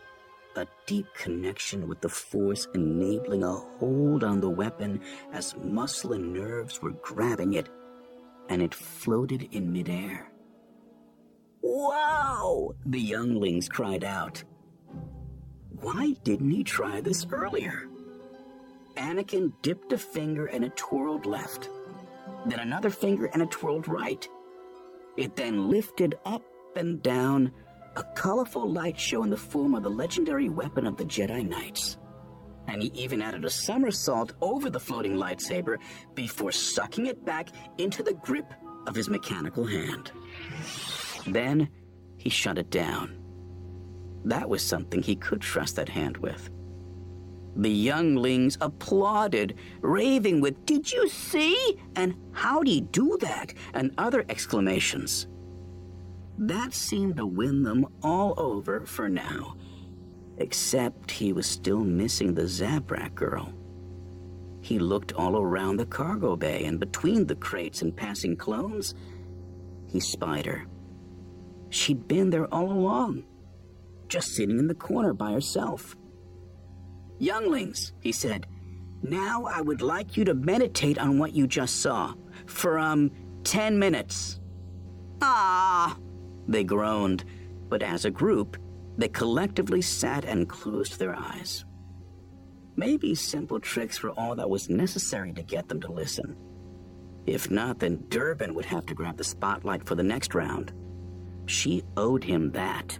a 0.57 0.67
deep 0.87 1.07
connection 1.13 1.87
with 1.87 2.01
the 2.01 2.09
Force 2.09 2.67
enabling 2.73 3.43
a 3.45 3.53
hold 3.53 4.25
on 4.25 4.41
the 4.41 4.49
weapon 4.49 4.99
as 5.31 5.55
muscle 5.55 6.11
and 6.11 6.33
nerves 6.33 6.81
were 6.81 6.91
grabbing 6.91 7.53
it, 7.53 7.69
and 8.49 8.61
it 8.61 8.75
floated 8.75 9.47
in 9.53 9.71
midair. 9.71 10.29
Wow! 11.61 12.75
The 12.85 12.99
younglings 12.99 13.67
cried 13.67 14.03
out. 14.03 14.43
Why 15.81 16.15
didn't 16.23 16.51
he 16.51 16.63
try 16.63 17.01
this 17.01 17.25
earlier? 17.31 17.87
Anakin 18.95 19.53
dipped 19.61 19.93
a 19.93 19.97
finger 19.97 20.47
and 20.47 20.63
it 20.63 20.75
twirled 20.75 21.25
left, 21.25 21.69
then 22.45 22.59
another 22.59 22.89
finger 22.89 23.25
and 23.27 23.41
it 23.41 23.51
twirled 23.51 23.87
right. 23.87 24.27
It 25.17 25.35
then 25.35 25.69
lifted 25.69 26.17
up 26.25 26.43
and 26.75 27.01
down, 27.01 27.51
a 27.95 28.03
colorful 28.15 28.69
light 28.69 28.99
show 28.99 29.23
in 29.23 29.29
the 29.29 29.37
form 29.37 29.75
of 29.75 29.83
the 29.83 29.89
legendary 29.89 30.49
weapon 30.49 30.85
of 30.85 30.97
the 30.97 31.05
Jedi 31.05 31.47
Knights. 31.47 31.97
And 32.67 32.81
he 32.81 32.89
even 32.93 33.21
added 33.21 33.45
a 33.45 33.49
somersault 33.49 34.33
over 34.41 34.69
the 34.69 34.79
floating 34.79 35.15
lightsaber 35.15 35.77
before 36.13 36.51
sucking 36.51 37.07
it 37.07 37.25
back 37.25 37.49
into 37.77 38.03
the 38.03 38.13
grip 38.13 38.53
of 38.85 38.95
his 38.95 39.09
mechanical 39.09 39.65
hand. 39.65 40.11
Then 41.27 41.69
he 42.17 42.29
shut 42.29 42.57
it 42.57 42.69
down. 42.69 43.15
That 44.25 44.49
was 44.49 44.61
something 44.61 45.01
he 45.01 45.15
could 45.15 45.41
trust 45.41 45.75
that 45.77 45.89
hand 45.89 46.17
with. 46.17 46.49
The 47.55 47.69
younglings 47.69 48.57
applauded, 48.61 49.55
raving 49.81 50.39
with, 50.41 50.65
Did 50.65 50.91
you 50.91 51.07
see? 51.09 51.77
and 51.95 52.15
How'd 52.31 52.67
he 52.67 52.81
do 52.81 53.17
that? 53.21 53.53
and 53.73 53.93
other 53.97 54.23
exclamations. 54.29 55.27
That 56.37 56.73
seemed 56.73 57.17
to 57.17 57.25
win 57.25 57.63
them 57.63 57.85
all 58.01 58.33
over 58.37 58.85
for 58.85 59.09
now. 59.09 59.55
Except 60.37 61.11
he 61.11 61.33
was 61.33 61.45
still 61.47 61.81
missing 61.83 62.33
the 62.33 62.43
Zabrak 62.43 63.13
girl. 63.15 63.53
He 64.61 64.79
looked 64.79 65.13
all 65.13 65.37
around 65.37 65.77
the 65.77 65.85
cargo 65.85 66.35
bay 66.37 66.65
and 66.65 66.79
between 66.79 67.25
the 67.25 67.35
crates 67.35 67.81
and 67.81 67.95
passing 67.95 68.37
clones. 68.37 68.93
He 69.91 69.99
spied 69.99 70.45
her. 70.45 70.65
She'd 71.69 72.07
been 72.07 72.29
there 72.29 72.51
all 72.53 72.71
along, 72.71 73.23
just 74.07 74.35
sitting 74.35 74.59
in 74.59 74.67
the 74.67 74.75
corner 74.75 75.13
by 75.13 75.31
herself. 75.31 75.95
Younglings, 77.19 77.93
he 78.01 78.11
said, 78.11 78.47
now 79.01 79.45
I 79.45 79.61
would 79.61 79.81
like 79.81 80.17
you 80.17 80.25
to 80.25 80.33
meditate 80.33 80.97
on 80.97 81.19
what 81.19 81.33
you 81.33 81.47
just 81.47 81.81
saw 81.81 82.13
for, 82.45 82.77
um, 82.79 83.11
ten 83.43 83.79
minutes. 83.79 84.39
Ah, 85.21 85.97
they 86.47 86.63
groaned, 86.63 87.23
but 87.69 87.83
as 87.83 88.05
a 88.05 88.11
group, 88.11 88.57
they 88.97 89.07
collectively 89.07 89.81
sat 89.81 90.25
and 90.25 90.49
closed 90.49 90.99
their 90.99 91.15
eyes. 91.15 91.65
Maybe 92.75 93.15
simple 93.15 93.59
tricks 93.59 94.01
were 94.01 94.11
all 94.11 94.35
that 94.35 94.49
was 94.49 94.69
necessary 94.69 95.33
to 95.33 95.43
get 95.43 95.67
them 95.67 95.81
to 95.81 95.91
listen. 95.91 96.35
If 97.25 97.51
not, 97.51 97.79
then 97.79 98.05
Durbin 98.09 98.53
would 98.55 98.65
have 98.65 98.85
to 98.87 98.95
grab 98.95 99.17
the 99.17 99.23
spotlight 99.23 99.85
for 99.85 99.95
the 99.95 100.03
next 100.03 100.33
round. 100.33 100.73
She 101.49 101.81
owed 101.97 102.23
him 102.23 102.51
that. 102.51 102.99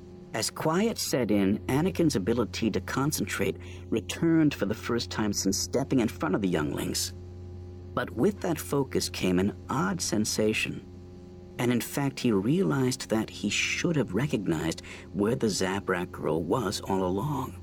As 0.33 0.49
quiet 0.49 0.97
set 0.97 1.29
in, 1.29 1.59
Anakin's 1.67 2.15
ability 2.15 2.71
to 2.71 2.81
concentrate 2.81 3.57
returned 3.89 4.53
for 4.53 4.65
the 4.65 4.73
first 4.73 5.09
time 5.11 5.33
since 5.33 5.57
stepping 5.57 5.99
in 5.99 6.07
front 6.07 6.35
of 6.35 6.41
the 6.41 6.47
younglings. 6.47 7.13
But 7.93 8.09
with 8.11 8.39
that 8.41 8.57
focus 8.57 9.09
came 9.09 9.39
an 9.39 9.53
odd 9.69 9.99
sensation. 9.99 10.85
And 11.59 11.69
in 11.71 11.81
fact, 11.81 12.19
he 12.19 12.31
realized 12.31 13.09
that 13.09 13.29
he 13.29 13.49
should 13.49 13.97
have 13.97 14.13
recognized 14.13 14.83
where 15.11 15.35
the 15.35 15.47
Zabrak 15.47 16.11
girl 16.11 16.41
was 16.41 16.79
all 16.79 17.05
along. 17.05 17.57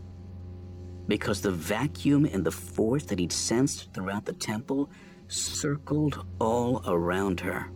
Because 1.06 1.40
the 1.40 1.50
vacuum 1.50 2.26
and 2.26 2.44
the 2.44 2.52
force 2.52 3.04
that 3.04 3.18
he'd 3.18 3.32
sensed 3.32 3.94
throughout 3.94 4.26
the 4.26 4.34
temple 4.34 4.90
circled 5.28 6.26
all 6.38 6.82
around 6.86 7.40
her. 7.40 7.70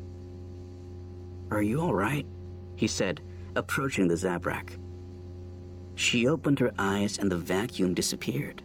Are 1.51 1.63
you 1.63 1.81
all 1.81 1.95
right? 1.95 2.27
He 2.77 2.87
said, 2.87 3.23
approaching 3.57 4.07
the 4.07 4.15
Zabrak. 4.15 4.79
She 6.03 6.27
opened 6.27 6.59
her 6.59 6.73
eyes 6.81 7.19
and 7.19 7.31
the 7.31 7.37
vacuum 7.37 7.95
disappeared, 7.95 8.61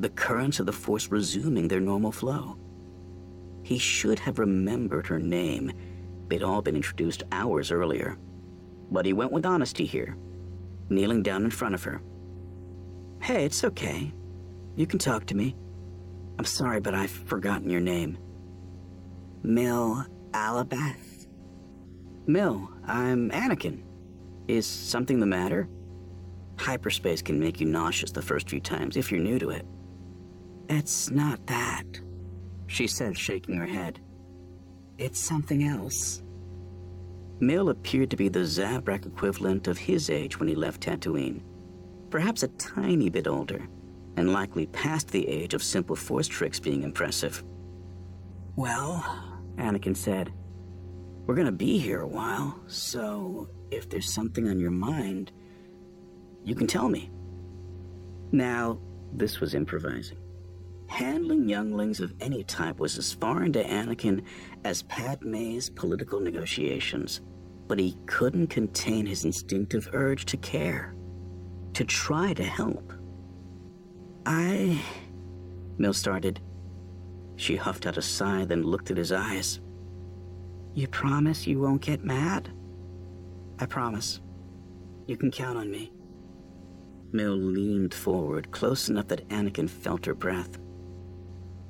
the 0.00 0.08
currents 0.08 0.58
of 0.58 0.66
the 0.66 0.72
force 0.72 1.12
resuming 1.12 1.68
their 1.68 1.78
normal 1.78 2.10
flow. 2.10 2.58
He 3.62 3.78
should 3.78 4.18
have 4.18 4.40
remembered 4.40 5.06
her 5.06 5.20
name. 5.20 5.70
They'd 6.26 6.42
all 6.42 6.62
been 6.62 6.74
introduced 6.74 7.22
hours 7.30 7.70
earlier. 7.70 8.18
But 8.90 9.06
he 9.06 9.12
went 9.12 9.30
with 9.30 9.46
honesty 9.46 9.86
here, 9.86 10.16
kneeling 10.90 11.22
down 11.22 11.44
in 11.44 11.52
front 11.52 11.76
of 11.76 11.84
her. 11.84 12.02
Hey, 13.22 13.44
it's 13.44 13.62
okay. 13.62 14.12
You 14.74 14.88
can 14.88 14.98
talk 14.98 15.24
to 15.26 15.36
me. 15.36 15.54
I'm 16.36 16.44
sorry, 16.44 16.80
but 16.80 16.94
I've 16.96 17.12
forgotten 17.12 17.70
your 17.70 17.80
name. 17.80 18.18
Mill 19.44 20.04
Alibeth. 20.32 21.28
Mill, 22.26 22.68
I'm 22.84 23.30
Anakin. 23.30 23.84
Is 24.48 24.66
something 24.66 25.20
the 25.20 25.26
matter? 25.26 25.68
Hyperspace 26.58 27.22
can 27.22 27.38
make 27.38 27.60
you 27.60 27.66
nauseous 27.66 28.10
the 28.10 28.22
first 28.22 28.48
few 28.48 28.60
times 28.60 28.96
if 28.96 29.10
you're 29.10 29.20
new 29.20 29.38
to 29.38 29.50
it. 29.50 29.66
It's 30.68 31.10
not 31.10 31.46
that, 31.46 31.84
she 32.66 32.86
said, 32.86 33.16
shaking 33.16 33.56
her 33.56 33.66
head. 33.66 34.00
It's 34.98 35.20
something 35.20 35.64
else. 35.64 36.22
Mill 37.38 37.68
appeared 37.68 38.10
to 38.10 38.16
be 38.16 38.28
the 38.28 38.40
Zabrak 38.40 39.06
equivalent 39.06 39.68
of 39.68 39.76
his 39.76 40.08
age 40.08 40.40
when 40.40 40.48
he 40.48 40.54
left 40.54 40.82
Tatooine. 40.82 41.42
Perhaps 42.10 42.42
a 42.42 42.48
tiny 42.48 43.10
bit 43.10 43.26
older, 43.28 43.68
and 44.16 44.32
likely 44.32 44.66
past 44.66 45.08
the 45.08 45.28
age 45.28 45.52
of 45.52 45.62
simple 45.62 45.96
force 45.96 46.26
tricks 46.26 46.58
being 46.58 46.82
impressive. 46.82 47.44
Well, 48.56 49.04
Anakin 49.56 49.96
said, 49.96 50.32
we're 51.26 51.34
gonna 51.34 51.52
be 51.52 51.78
here 51.78 52.00
a 52.00 52.08
while, 52.08 52.58
so 52.68 53.48
if 53.70 53.90
there's 53.90 54.10
something 54.10 54.48
on 54.48 54.58
your 54.58 54.70
mind, 54.70 55.32
you 56.46 56.54
can 56.54 56.66
tell 56.66 56.88
me. 56.88 57.10
Now, 58.32 58.78
this 59.12 59.40
was 59.40 59.54
improvising. 59.54 60.18
Handling 60.88 61.48
younglings 61.48 61.98
of 61.98 62.14
any 62.20 62.44
type 62.44 62.78
was 62.78 62.96
as 62.96 63.12
foreign 63.12 63.52
to 63.54 63.64
Anakin 63.64 64.22
as 64.64 64.84
Padme's 64.84 65.68
political 65.68 66.20
negotiations, 66.20 67.20
but 67.66 67.80
he 67.80 67.98
couldn't 68.06 68.46
contain 68.46 69.04
his 69.04 69.24
instinctive 69.24 69.90
urge 69.92 70.24
to 70.26 70.36
care, 70.36 70.94
to 71.74 71.84
try 71.84 72.32
to 72.34 72.44
help. 72.44 72.92
I. 74.24 74.80
Mill 75.78 75.92
started. 75.92 76.40
She 77.34 77.56
huffed 77.56 77.86
out 77.86 77.98
a 77.98 78.02
sigh, 78.02 78.44
then 78.44 78.62
looked 78.62 78.92
at 78.92 78.96
his 78.96 79.10
eyes. 79.10 79.60
You 80.74 80.86
promise 80.86 81.46
you 81.46 81.58
won't 81.58 81.82
get 81.82 82.04
mad? 82.04 82.50
I 83.58 83.66
promise. 83.66 84.20
You 85.06 85.16
can 85.16 85.30
count 85.30 85.58
on 85.58 85.70
me. 85.70 85.92
Mill 87.16 87.34
leaned 87.34 87.94
forward, 87.94 88.50
close 88.50 88.90
enough 88.90 89.08
that 89.08 89.26
Anakin 89.30 89.70
felt 89.70 90.04
her 90.04 90.14
breath. 90.14 90.58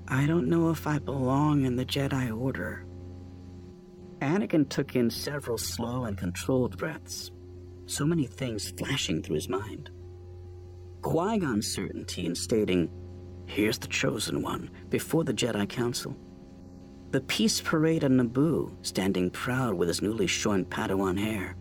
I 0.09 0.27
don't 0.27 0.49
know 0.49 0.71
if 0.71 0.89
I 0.89 0.99
belong 0.99 1.65
in 1.65 1.77
the 1.77 1.85
Jedi 1.85 2.37
Order. 2.37 2.85
Anakin 4.21 4.69
took 4.69 4.97
in 4.97 5.09
several 5.09 5.57
slow 5.57 6.05
and 6.07 6.19
controlled 6.19 6.77
breaths, 6.77 7.31
so 7.87 8.05
many 8.05 8.27
things 8.27 8.73
flashing 8.77 9.23
through 9.23 9.37
his 9.37 9.49
mind. 9.49 9.91
Qui 11.03 11.39
Gon's 11.39 11.73
certainty 11.73 12.27
in 12.27 12.35
stating, 12.35 12.91
Here's 13.47 13.79
the 13.79 13.87
chosen 13.87 14.43
one, 14.43 14.71
before 14.89 15.23
the 15.23 15.35
Jedi 15.35 15.69
Council. 15.69 16.17
The 17.13 17.21
peace 17.21 17.61
parade 17.61 18.03
on 18.03 18.17
Naboo, 18.17 18.75
standing 18.85 19.31
proud 19.31 19.75
with 19.75 19.87
his 19.87 20.03
newly 20.03 20.27
shorn 20.27 20.65
Padawan 20.65 21.17
hair. 21.17 21.57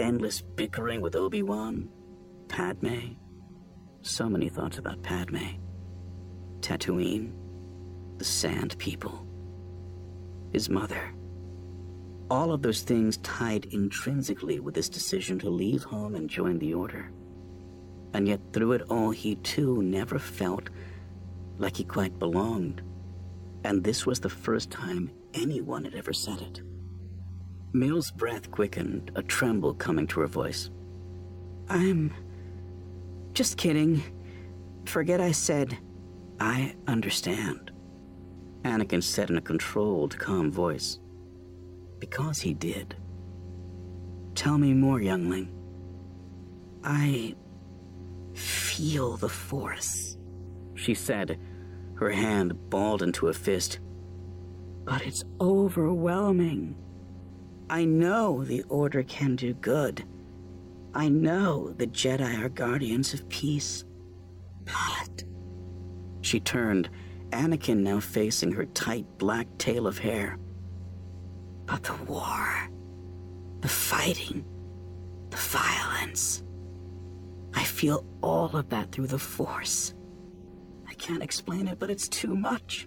Endless 0.00 0.40
bickering 0.40 1.02
with 1.02 1.14
Obi 1.14 1.42
Wan, 1.42 1.90
Padme. 2.52 3.14
So 4.02 4.28
many 4.28 4.50
thoughts 4.50 4.76
about 4.76 5.02
Padme. 5.02 5.56
Tatooine. 6.60 7.32
The 8.18 8.26
Sand 8.26 8.76
People. 8.76 9.26
His 10.52 10.68
mother. 10.68 11.14
All 12.30 12.52
of 12.52 12.60
those 12.60 12.82
things 12.82 13.16
tied 13.18 13.64
intrinsically 13.70 14.60
with 14.60 14.76
his 14.76 14.90
decision 14.90 15.38
to 15.38 15.48
leave 15.48 15.82
home 15.82 16.14
and 16.14 16.28
join 16.28 16.58
the 16.58 16.74
Order. 16.74 17.10
And 18.12 18.28
yet, 18.28 18.40
through 18.52 18.72
it 18.72 18.82
all, 18.90 19.12
he 19.12 19.36
too 19.36 19.82
never 19.82 20.18
felt 20.18 20.68
like 21.56 21.78
he 21.78 21.84
quite 21.84 22.18
belonged. 22.18 22.82
And 23.64 23.82
this 23.82 24.04
was 24.04 24.20
the 24.20 24.28
first 24.28 24.70
time 24.70 25.10
anyone 25.32 25.86
had 25.86 25.94
ever 25.94 26.12
said 26.12 26.42
it. 26.42 26.60
Mill's 27.72 28.10
breath 28.10 28.50
quickened, 28.50 29.10
a 29.16 29.22
tremble 29.22 29.72
coming 29.72 30.06
to 30.08 30.20
her 30.20 30.26
voice. 30.26 30.68
I'm 31.68 32.12
just 33.32 33.56
kidding. 33.56 34.02
Forget 34.84 35.20
I 35.20 35.32
said. 35.32 35.78
I 36.40 36.74
understand. 36.86 37.70
Anakin 38.62 39.02
said 39.02 39.30
in 39.30 39.38
a 39.38 39.40
controlled, 39.40 40.18
calm 40.18 40.50
voice. 40.50 40.98
Because 41.98 42.40
he 42.40 42.54
did. 42.54 42.96
Tell 44.34 44.58
me 44.58 44.72
more, 44.72 45.00
youngling. 45.00 45.52
I 46.84 47.34
feel 48.34 49.16
the 49.16 49.28
Force, 49.28 50.16
she 50.74 50.94
said, 50.94 51.38
her 51.94 52.10
hand 52.10 52.70
balled 52.70 53.02
into 53.02 53.28
a 53.28 53.32
fist. 53.32 53.78
But 54.84 55.02
it's 55.02 55.24
overwhelming. 55.40 56.76
I 57.70 57.84
know 57.84 58.42
the 58.42 58.64
Order 58.64 59.02
can 59.04 59.36
do 59.36 59.54
good. 59.54 60.04
I 60.94 61.08
know 61.08 61.72
the 61.76 61.86
Jedi 61.86 62.42
are 62.42 62.48
guardians 62.48 63.14
of 63.14 63.28
peace. 63.28 63.84
But. 64.64 65.24
She 66.20 66.38
turned, 66.38 66.90
Anakin 67.30 67.78
now 67.78 67.98
facing 67.98 68.52
her 68.52 68.66
tight 68.66 69.06
black 69.18 69.46
tail 69.58 69.86
of 69.86 69.98
hair. 69.98 70.38
But 71.64 71.82
the 71.82 71.96
war, 72.04 72.68
the 73.60 73.68
fighting, 73.68 74.44
the 75.30 75.36
violence. 75.38 76.42
I 77.54 77.64
feel 77.64 78.04
all 78.22 78.54
of 78.56 78.68
that 78.70 78.92
through 78.92 79.06
the 79.06 79.18
Force. 79.18 79.94
I 80.88 80.94
can't 80.94 81.22
explain 81.22 81.68
it, 81.68 81.78
but 81.78 81.90
it's 81.90 82.08
too 82.08 82.36
much. 82.36 82.86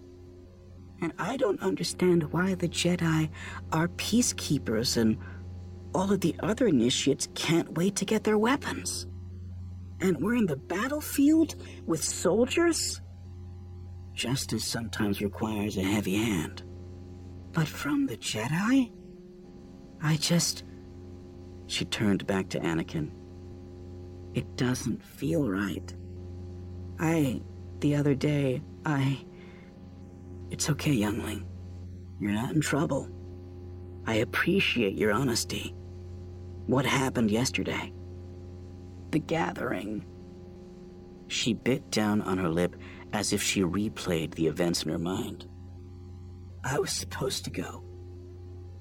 And 1.02 1.12
I 1.18 1.38
don't 1.38 1.62
understand 1.62 2.32
why 2.32 2.54
the 2.56 2.70
Jedi 2.70 3.30
are 3.72 3.88
peacekeepers 3.90 4.98
and 4.98 5.18
all 5.96 6.12
of 6.12 6.20
the 6.20 6.36
other 6.42 6.68
initiates 6.68 7.30
can't 7.36 7.78
wait 7.78 7.96
to 7.96 8.06
get 8.06 8.25
their 8.25 8.38
weapons. 8.38 9.08
And 10.02 10.18
we're 10.18 10.36
in 10.36 10.46
the 10.46 10.58
battlefield 10.58 11.56
with 11.86 12.04
soldiers? 12.04 13.02
Justice 14.14 14.66
sometimes 14.66 15.22
requires 15.22 15.78
a 15.78 15.84
heavy 15.84 16.18
hand. 16.18 16.64
But 17.54 17.68
from 17.68 18.06
the 18.06 18.18
Jedi? 18.18 18.92
I 20.04 20.18
just. 20.18 20.66
She 21.68 21.86
turned 21.86 22.28
back 22.28 22.50
to 22.50 22.60
Anakin. 22.60 23.12
It 24.34 24.58
doesn't 24.58 25.02
feel 25.02 25.50
right. 25.50 25.96
I 27.00 27.42
the 27.80 27.96
other 27.96 28.16
day, 28.16 28.62
I. 28.86 29.25
It's 30.52 30.70
okay, 30.70 30.92
youngling. 30.92 31.48
You're 32.20 32.34
not 32.34 32.54
in 32.54 32.60
trouble. 32.60 33.10
I 34.06 34.16
appreciate 34.16 34.96
your 34.96 35.14
honesty. 35.14 35.74
What 36.67 36.86
happened 36.86 37.29
yesterday? 37.29 37.93
The 39.12 39.19
gathering. 39.19 40.05
She 41.27 41.53
bit 41.53 41.91
down 41.91 42.22
on 42.22 42.38
her 42.38 42.50
lip 42.50 42.75
as 43.13 43.34
if 43.34 43.41
she 43.41 43.62
replayed 43.62 44.34
the 44.34 44.48
events 44.48 44.84
in 44.84 44.91
her 44.91 44.98
mind. 44.98 45.48
I 46.63 46.79
was 46.79 46.91
supposed 46.91 47.45
to 47.45 47.51
go. 47.51 47.84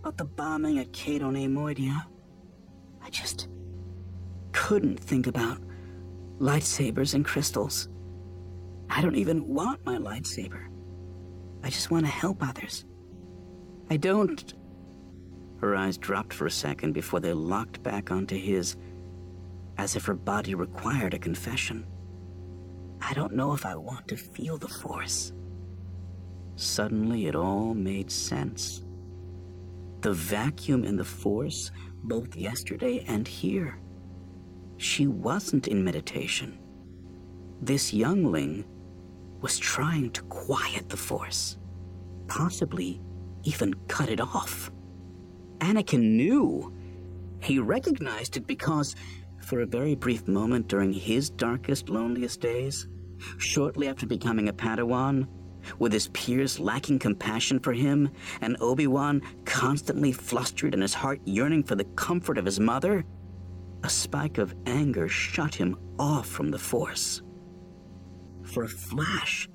But 0.03 0.17
the 0.17 0.25
bombing 0.25 0.79
at 0.79 0.93
Cato 0.93 1.31
Neimoidia, 1.31 2.03
I 3.03 3.11
just 3.11 3.49
couldn't 4.53 4.99
think 4.99 5.27
about 5.27 5.59
lightsabers 6.39 7.15
and 7.15 7.25
crystals. 7.25 7.89
I 8.89 9.01
don't 9.03 9.17
even 9.17 9.47
want 9.47 9.85
my 9.85 9.97
lightsaber. 9.97 10.69
I 11.63 11.71
just 11.71 11.91
want 11.91 12.07
to 12.07 12.13
help 12.13 12.47
others. 12.47 12.85
I 13.91 13.97
don't. 13.97 14.55
Her 15.65 15.77
eyes 15.77 15.97
dropped 15.97 16.35
for 16.35 16.45
a 16.45 16.51
second 16.51 16.93
before 16.93 17.21
they 17.21 17.33
locked 17.33 17.83
back 17.83 18.11
onto 18.11 18.37
his, 18.37 18.77
as 19.79 19.97
if 19.97 20.05
her 20.05 20.15
body 20.15 20.55
required 20.55 21.15
a 21.15 21.19
confession. 21.19 21.87
I 23.01 23.15
don't 23.15 23.33
know 23.33 23.55
if 23.55 23.65
I 23.65 23.75
want 23.75 24.07
to 24.09 24.17
feel 24.19 24.59
the 24.59 24.69
Force. 24.69 25.33
Suddenly, 26.57 27.29
it 27.29 27.35
all 27.35 27.73
made 27.73 28.11
sense. 28.11 28.85
The 30.03 30.13
vacuum 30.13 30.85
in 30.85 30.97
the 30.97 31.05
Force, 31.05 31.71
both 32.03 32.37
yesterday 32.37 33.03
and 33.09 33.27
here. 33.27 33.81
She 34.77 35.07
wasn't 35.07 35.69
in 35.69 35.83
meditation. 35.83 36.59
This 37.63 37.95
youngling 37.95 38.67
was 39.41 39.59
trying 39.59 40.11
to 40.11 40.23
quiet 40.25 40.91
the 40.91 40.99
Force, 40.99 41.57
possibly 42.29 43.01
even 43.45 43.73
cut 43.89 44.11
it 44.11 44.21
off. 44.21 44.71
Anakin 45.59 46.17
knew. 46.17 46.73
He 47.43 47.59
recognized 47.59 48.37
it 48.37 48.47
because, 48.47 48.95
for 49.41 49.61
a 49.61 49.67
very 49.67 49.95
brief 49.95 50.27
moment 50.27 50.69
during 50.69 50.93
his 50.93 51.31
darkest, 51.31 51.89
loneliest 51.89 52.41
days, 52.41 52.89
shortly 53.39 53.89
after 53.89 54.07
becoming 54.07 54.49
a 54.49 54.53
Padawan, 54.53 55.27
with 55.79 55.93
his 55.93 56.09
peers 56.09 56.61
lacking 56.61 56.99
compassion 56.99 57.59
for 57.59 57.73
him, 57.73 58.11
and 58.41 58.57
Obi-Wan 58.61 59.23
constantly 59.45 60.13
flustered 60.13 60.75
and 60.75 60.83
his 60.83 60.95
heart 60.95 61.21
yearning 61.25 61.63
for 61.63 61.75
the 61.75 61.85
comfort 61.97 62.39
of 62.39 62.45
his 62.45 62.61
mother, 62.61 63.05
a 63.83 63.89
spike 63.89 64.39
of 64.39 64.55
anger 64.67 65.09
shut 65.09 65.55
him 65.55 65.77
off 65.99 66.27
from 66.27 66.51
the 66.51 66.59
Force. 66.59 67.23
For 68.43 68.65
a 68.65 68.69
flash, 68.69 69.49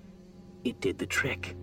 it 0.63 0.82
did 0.82 0.98
the 0.98 1.06
trick. 1.06 1.56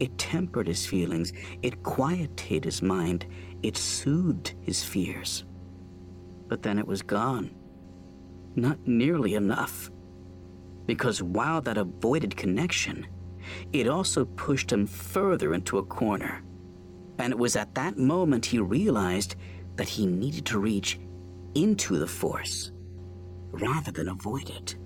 It 0.00 0.18
tempered 0.18 0.66
his 0.66 0.86
feelings, 0.86 1.32
it 1.62 1.82
quieted 1.82 2.64
his 2.64 2.82
mind, 2.82 3.26
it 3.62 3.76
soothed 3.76 4.54
his 4.60 4.82
fears. 4.82 5.44
But 6.48 6.62
then 6.62 6.78
it 6.78 6.86
was 6.86 7.02
gone. 7.02 7.54
Not 8.56 8.86
nearly 8.86 9.34
enough. 9.34 9.90
Because 10.86 11.22
while 11.22 11.60
that 11.62 11.78
avoided 11.78 12.36
connection, 12.36 13.06
it 13.72 13.88
also 13.88 14.24
pushed 14.24 14.70
him 14.70 14.86
further 14.86 15.54
into 15.54 15.78
a 15.78 15.84
corner. 15.84 16.42
And 17.18 17.32
it 17.32 17.38
was 17.38 17.56
at 17.56 17.74
that 17.76 17.96
moment 17.96 18.46
he 18.46 18.58
realized 18.58 19.36
that 19.76 19.88
he 19.88 20.06
needed 20.06 20.44
to 20.46 20.58
reach 20.58 20.98
into 21.54 21.98
the 21.98 22.06
Force 22.06 22.72
rather 23.52 23.92
than 23.92 24.08
avoid 24.08 24.50
it. 24.50 24.76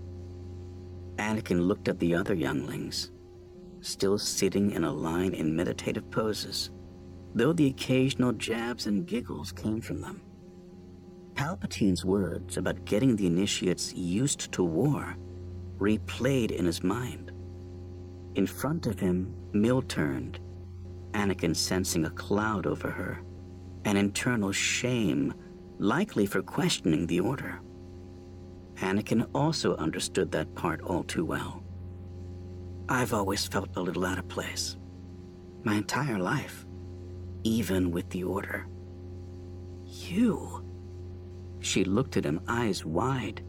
Anakin 1.17 1.67
looked 1.67 1.89
at 1.89 1.99
the 1.99 2.15
other 2.15 2.35
younglings 2.35 3.11
still 3.81 4.19
sitting 4.19 4.73
in 4.73 4.85
a 4.85 4.93
line 4.93 5.35
in 5.35 5.55
meditative 5.55 6.11
poses, 6.11 6.71
though 7.35 7.53
the 7.53 7.69
occasional 7.69 8.33
jabs 8.33 8.87
and 8.87 9.07
giggles 9.07 9.53
came 9.53 9.81
from 9.81 10.01
them. 10.01 10.23
Palpatine's 11.35 12.05
words 12.05 12.57
about 12.57 12.85
getting 12.85 13.15
the 13.15 13.27
initiates 13.27 13.95
used 13.95 14.51
to 14.53 14.65
war 14.65 15.17
replayed 15.79 16.51
in 16.51 16.67
his 16.67 16.83
mind. 16.83 17.31
In 18.35 18.47
front 18.47 18.87
of 18.87 18.99
him, 18.99 19.35
Mill 19.53 19.83
turned, 19.83 20.41
Anakin 21.13 21.55
sensing 21.55 22.05
a 22.05 22.11
cloud 22.11 22.67
over 22.67 22.91
her, 22.91 23.23
an 23.85 23.97
internal 23.97 24.53
shame, 24.53 25.33
likely 25.79 26.27
for 26.27 26.43
questioning 26.43 27.07
the 27.07 27.21
order. 27.21 27.61
Anakin 28.77 29.29
also 29.35 29.77
understood 29.77 30.31
that 30.33 30.55
part 30.55 30.81
all 30.83 31.05
too 31.05 31.25
well. 31.25 31.63
I've 32.89 33.13
always 33.13 33.47
felt 33.47 33.77
a 33.77 33.83
little 33.83 34.07
out 34.07 34.19
of 34.19 34.29
place. 34.29 34.77
My 35.63 35.75
entire 35.75 36.19
life. 36.19 36.65
Even 37.45 37.91
with 37.91 38.09
the 38.11 38.25
order. 38.25 38.67
You. 39.85 40.65
She 41.61 41.85
looked 41.85 42.17
at 42.17 42.25
him, 42.25 42.41
eyes 42.49 42.85
wide. 42.85 43.43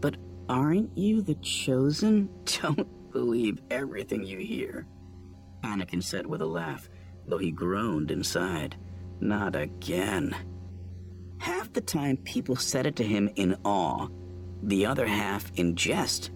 But 0.00 0.18
aren't 0.48 0.96
you 0.96 1.22
the 1.22 1.36
chosen? 1.36 2.28
Don't 2.62 3.10
believe 3.10 3.62
everything 3.70 4.22
you 4.22 4.38
hear. 4.38 4.86
Anakin 5.64 6.02
said 6.02 6.26
with 6.26 6.42
a 6.42 6.46
laugh, 6.46 6.90
though 7.26 7.38
he 7.38 7.50
groaned 7.50 8.10
inside. 8.10 8.76
Not 9.18 9.56
again. 9.56 10.36
Half 11.38 11.72
the 11.72 11.80
time 11.80 12.18
people 12.18 12.56
said 12.56 12.86
it 12.86 12.96
to 12.96 13.04
him 13.04 13.30
in 13.36 13.56
awe, 13.64 14.08
the 14.62 14.84
other 14.84 15.06
half 15.06 15.50
in 15.56 15.74
jest 15.74 16.30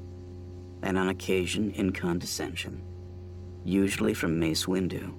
and 0.83 0.99
on 0.99 1.09
occasion 1.09 1.71
in 1.73 1.93
condescension, 1.93 2.83
usually 3.65 4.15
from 4.15 4.39
Mace 4.39 4.67
Windu. 4.67 5.15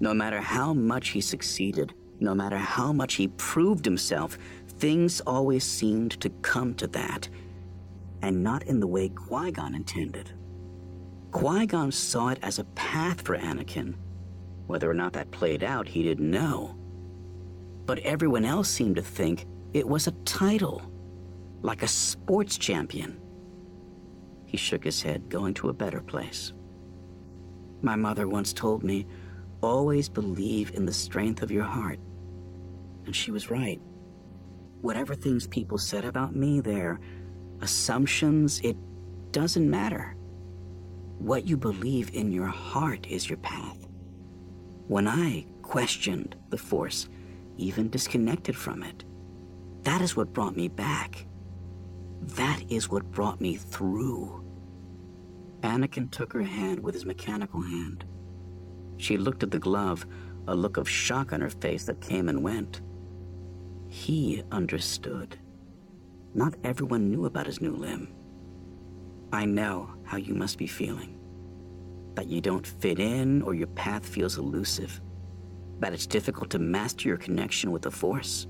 No 0.00 0.14
matter 0.14 0.40
how 0.40 0.72
much 0.74 1.08
he 1.08 1.20
succeeded, 1.20 1.94
no 2.20 2.34
matter 2.34 2.58
how 2.58 2.92
much 2.92 3.14
he 3.14 3.28
proved 3.28 3.84
himself, 3.84 4.38
things 4.66 5.20
always 5.22 5.64
seemed 5.64 6.20
to 6.20 6.30
come 6.42 6.74
to 6.74 6.86
that, 6.88 7.28
and 8.22 8.42
not 8.42 8.64
in 8.64 8.80
the 8.80 8.86
way 8.86 9.08
Qui 9.08 9.52
Gon 9.52 9.74
intended. 9.74 10.32
Qui 11.30 11.66
Gon 11.66 11.92
saw 11.92 12.28
it 12.28 12.38
as 12.42 12.58
a 12.58 12.64
path 12.64 13.22
for 13.22 13.36
Anakin. 13.36 13.94
Whether 14.66 14.90
or 14.90 14.94
not 14.94 15.12
that 15.14 15.30
played 15.30 15.62
out, 15.62 15.88
he 15.88 16.02
didn't 16.02 16.30
know. 16.30 16.76
But 17.86 18.00
everyone 18.00 18.44
else 18.44 18.68
seemed 18.68 18.96
to 18.96 19.02
think 19.02 19.46
it 19.72 19.86
was 19.86 20.06
a 20.06 20.12
title, 20.24 20.82
like 21.62 21.82
a 21.82 21.88
sports 21.88 22.58
champion. 22.58 23.20
He 24.48 24.56
shook 24.56 24.82
his 24.82 25.02
head, 25.02 25.28
going 25.28 25.52
to 25.54 25.68
a 25.68 25.74
better 25.74 26.00
place. 26.00 26.54
My 27.82 27.96
mother 27.96 28.26
once 28.26 28.54
told 28.54 28.82
me, 28.82 29.06
always 29.60 30.08
believe 30.08 30.72
in 30.74 30.86
the 30.86 30.92
strength 30.92 31.42
of 31.42 31.50
your 31.50 31.64
heart. 31.64 32.00
And 33.04 33.14
she 33.14 33.30
was 33.30 33.50
right. 33.50 33.78
Whatever 34.80 35.14
things 35.14 35.46
people 35.46 35.76
said 35.76 36.06
about 36.06 36.34
me, 36.34 36.60
their 36.60 36.98
assumptions, 37.60 38.60
it 38.60 38.76
doesn't 39.32 39.68
matter. 39.68 40.16
What 41.18 41.46
you 41.46 41.58
believe 41.58 42.14
in 42.14 42.32
your 42.32 42.46
heart 42.46 43.06
is 43.06 43.28
your 43.28 43.38
path. 43.38 43.86
When 44.86 45.06
I 45.06 45.44
questioned 45.60 46.36
the 46.48 46.56
Force, 46.56 47.10
even 47.58 47.90
disconnected 47.90 48.56
from 48.56 48.82
it, 48.82 49.04
that 49.82 50.00
is 50.00 50.16
what 50.16 50.32
brought 50.32 50.56
me 50.56 50.68
back. 50.68 51.26
That 52.22 52.62
is 52.68 52.88
what 52.88 53.10
brought 53.10 53.40
me 53.40 53.56
through. 53.56 54.44
Anakin 55.62 56.10
took 56.10 56.32
her 56.32 56.42
hand 56.42 56.80
with 56.80 56.94
his 56.94 57.06
mechanical 57.06 57.60
hand. 57.60 58.04
She 58.96 59.16
looked 59.16 59.42
at 59.42 59.50
the 59.50 59.58
glove, 59.58 60.06
a 60.46 60.54
look 60.54 60.76
of 60.76 60.88
shock 60.88 61.32
on 61.32 61.40
her 61.40 61.50
face 61.50 61.84
that 61.84 62.00
came 62.00 62.28
and 62.28 62.42
went. 62.42 62.80
He 63.88 64.42
understood. 64.50 65.38
Not 66.34 66.54
everyone 66.64 67.10
knew 67.10 67.26
about 67.26 67.46
his 67.46 67.60
new 67.60 67.74
limb. 67.74 68.12
I 69.32 69.44
know 69.44 69.94
how 70.04 70.16
you 70.16 70.34
must 70.34 70.58
be 70.58 70.66
feeling. 70.66 71.18
That 72.14 72.26
you 72.26 72.40
don't 72.40 72.66
fit 72.66 72.98
in 72.98 73.42
or 73.42 73.54
your 73.54 73.66
path 73.68 74.06
feels 74.06 74.38
elusive. 74.38 75.00
That 75.80 75.92
it's 75.92 76.06
difficult 76.06 76.50
to 76.50 76.58
master 76.58 77.08
your 77.08 77.18
connection 77.18 77.70
with 77.70 77.82
the 77.82 77.90
Force. 77.90 78.46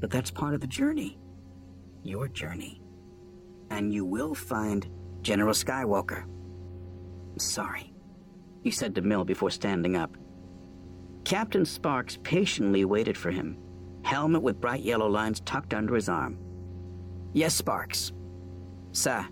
But 0.00 0.10
that's 0.10 0.30
part 0.30 0.54
of 0.54 0.60
the 0.60 0.66
journey 0.66 1.18
your 2.08 2.28
journey. 2.28 2.77
And 3.70 3.92
you 3.92 4.04
will 4.04 4.34
find 4.34 4.88
General 5.22 5.54
Skywalker. 5.54 6.24
Sorry, 7.38 7.92
he 8.62 8.70
said 8.70 8.94
to 8.94 9.02
Mill 9.02 9.24
before 9.24 9.50
standing 9.50 9.96
up. 9.96 10.16
Captain 11.24 11.64
Sparks 11.64 12.18
patiently 12.22 12.84
waited 12.84 13.16
for 13.16 13.30
him, 13.30 13.58
helmet 14.02 14.42
with 14.42 14.60
bright 14.60 14.82
yellow 14.82 15.08
lines 15.08 15.40
tucked 15.40 15.74
under 15.74 15.94
his 15.94 16.08
arm. 16.08 16.38
Yes, 17.34 17.54
Sparks. 17.54 18.12
Sir, 18.92 19.26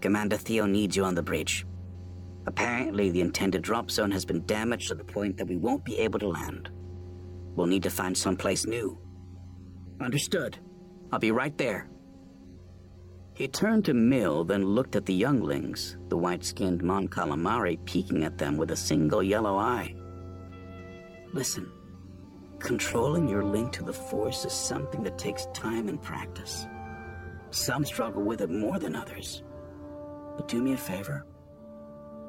Commander 0.00 0.36
Theo 0.36 0.66
needs 0.66 0.96
you 0.96 1.04
on 1.04 1.14
the 1.14 1.22
bridge. 1.22 1.66
Apparently, 2.46 3.10
the 3.10 3.20
intended 3.20 3.62
drop 3.62 3.90
zone 3.90 4.12
has 4.12 4.24
been 4.24 4.46
damaged 4.46 4.88
to 4.88 4.94
the 4.94 5.04
point 5.04 5.36
that 5.36 5.48
we 5.48 5.56
won't 5.56 5.84
be 5.84 5.98
able 5.98 6.20
to 6.20 6.28
land. 6.28 6.70
We'll 7.56 7.66
need 7.66 7.82
to 7.82 7.90
find 7.90 8.16
someplace 8.16 8.66
new. 8.66 8.98
Understood. 10.00 10.58
I'll 11.10 11.18
be 11.18 11.32
right 11.32 11.56
there. 11.58 11.88
He 13.36 13.48
turned 13.48 13.84
to 13.84 13.92
Mill, 13.92 14.44
then 14.44 14.64
looked 14.64 14.96
at 14.96 15.04
the 15.04 15.12
younglings, 15.12 15.98
the 16.08 16.16
white 16.16 16.42
skinned 16.42 16.82
Mon 16.82 17.06
Calamari 17.06 17.76
peeking 17.84 18.24
at 18.24 18.38
them 18.38 18.56
with 18.56 18.70
a 18.70 18.76
single 18.76 19.22
yellow 19.22 19.58
eye. 19.58 19.94
Listen, 21.34 21.70
controlling 22.58 23.28
your 23.28 23.44
link 23.44 23.72
to 23.72 23.84
the 23.84 23.92
Force 23.92 24.46
is 24.46 24.54
something 24.54 25.02
that 25.02 25.18
takes 25.18 25.48
time 25.52 25.88
and 25.88 26.00
practice. 26.00 26.66
Some 27.50 27.84
struggle 27.84 28.22
with 28.22 28.40
it 28.40 28.48
more 28.48 28.78
than 28.78 28.96
others. 28.96 29.42
But 30.38 30.48
do 30.48 30.62
me 30.62 30.72
a 30.72 30.78
favor. 30.78 31.26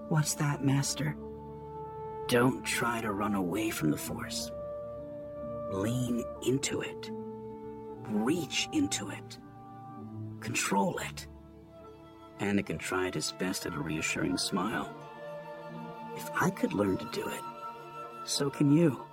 What's 0.09 0.33
that, 0.35 0.65
Master? 0.65 1.15
Don't 2.27 2.65
try 2.65 2.99
to 2.99 3.13
run 3.13 3.35
away 3.35 3.69
from 3.69 3.91
the 3.91 3.97
Force. 3.97 4.51
Lean 5.71 6.25
into 6.45 6.81
it. 6.81 7.11
Reach 8.09 8.67
into 8.73 9.09
it. 9.09 9.37
Control 10.39 10.97
it. 11.00 11.28
Anakin 12.39 12.80
tried 12.80 13.15
his 13.15 13.32
best 13.34 13.65
at 13.65 13.73
a 13.73 13.80
reassuring 13.80 14.38
smile. 14.38 14.93
If 16.15 16.30
I 16.39 16.50
could 16.50 16.73
learn 16.73 16.97
to 16.97 17.10
do 17.12 17.28
it, 17.28 17.41
so 18.23 18.50
can 18.50 18.71
you. 18.71 19.04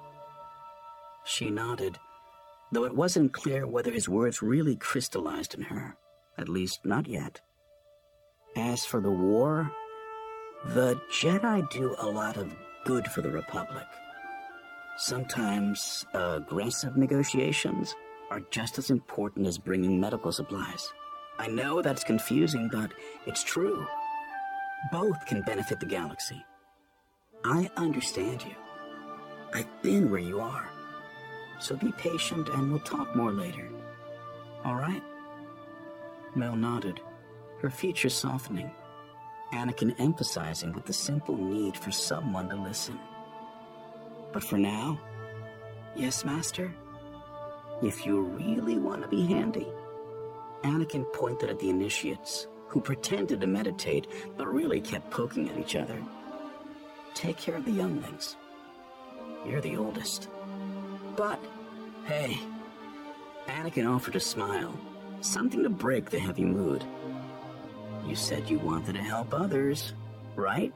She 1.25 1.51
nodded, 1.51 1.99
though 2.73 2.85
it 2.85 2.95
wasn't 2.95 3.33
clear 3.33 3.67
whether 3.67 3.91
his 3.91 4.09
words 4.09 4.43
really 4.43 4.77
crystallized 4.77 5.55
in 5.55 5.63
her. 5.63 5.97
At 6.37 6.49
least, 6.49 6.85
not 6.85 7.07
yet. 7.07 7.41
As 8.57 8.85
for 8.85 9.01
the 9.01 9.11
war, 9.11 9.71
the 10.67 11.01
Jedi 11.11 11.69
do 11.71 11.95
a 11.99 12.07
lot 12.07 12.37
of 12.37 12.55
good 12.85 13.07
for 13.07 13.23
the 13.23 13.31
Republic. 13.31 13.87
Sometimes 14.97 16.05
aggressive 16.13 16.97
negotiations 16.97 17.95
are 18.31 18.41
just 18.51 18.79
as 18.79 18.91
important 18.91 19.47
as 19.47 19.59
bringing 19.59 20.01
medical 20.01 20.33
supplies. 20.33 20.93
I 21.39 21.49
know 21.49 21.83
that's 21.83 22.05
confusing, 22.05 22.69
but 22.71 22.93
it's 23.27 23.43
true. 23.43 23.87
Both 24.93 25.27
can 25.27 25.43
benefit 25.43 25.81
the 25.81 25.87
galaxy. 25.87 26.45
I 27.45 27.71
understand 27.77 28.43
you. 28.43 28.55
I've 29.53 29.83
been 29.83 30.11
where 30.11 30.21
you 30.21 30.41
are. 30.41 30.69
So 31.59 31.77
be 31.77 31.93
patient 31.93 32.49
and 32.49 32.71
we'll 32.71 32.81
talk 32.81 33.15
more 33.17 33.33
later. 33.33 33.69
All 34.65 34.75
right? 34.77 35.03
Mel 36.35 36.57
nodded, 36.57 37.01
her 37.61 37.71
features 37.71 38.15
softening. 38.15 38.71
Anakin 39.53 39.95
emphasizing 39.99 40.73
with 40.73 40.85
the 40.85 40.93
simple 40.93 41.37
need 41.37 41.77
for 41.77 41.93
someone 41.93 42.49
to 42.49 42.57
listen. 42.57 42.99
But 44.33 44.43
for 44.43 44.59
now, 44.59 44.99
yes, 45.95 46.25
Master? 46.25 46.75
If 47.83 48.05
you 48.05 48.21
really 48.23 48.79
want 48.79 49.03
to 49.03 49.09
be 49.09 49.27
handy. 49.27 49.67
Anakin 50.65 51.05
pointed 51.13 51.51
at 51.51 51.59
the 51.59 51.69
initiates, 51.69 52.49
who 52.69 52.81
pretended 52.81 53.41
to 53.43 53.47
meditate 53.47 54.07
but 54.39 54.53
really 54.53 54.81
kept 54.81 55.11
poking 55.11 55.49
at 55.51 55.59
each 55.59 55.77
other. 55.77 56.03
Take 57.15 57.37
care 57.37 57.55
of 57.55 57.67
the 57.67 57.71
younglings. 57.71 58.37
You're 59.47 59.61
the 59.61 59.77
oldest. 59.77 60.29
But, 61.17 61.39
hey, 62.07 62.39
Anakin 63.47 63.89
offered 63.89 64.17
a 64.17 64.21
smile, 64.21 64.75
something 65.21 65.63
to 65.63 65.69
break 65.69 66.09
the 66.09 66.19
heavy 66.19 66.45
mood. 66.45 66.83
You 68.07 68.17
said 68.17 68.49
you 68.49 68.59
wanted 68.59 68.95
to 68.95 69.03
help 69.03 69.35
others, 69.35 69.93
right? 70.35 70.73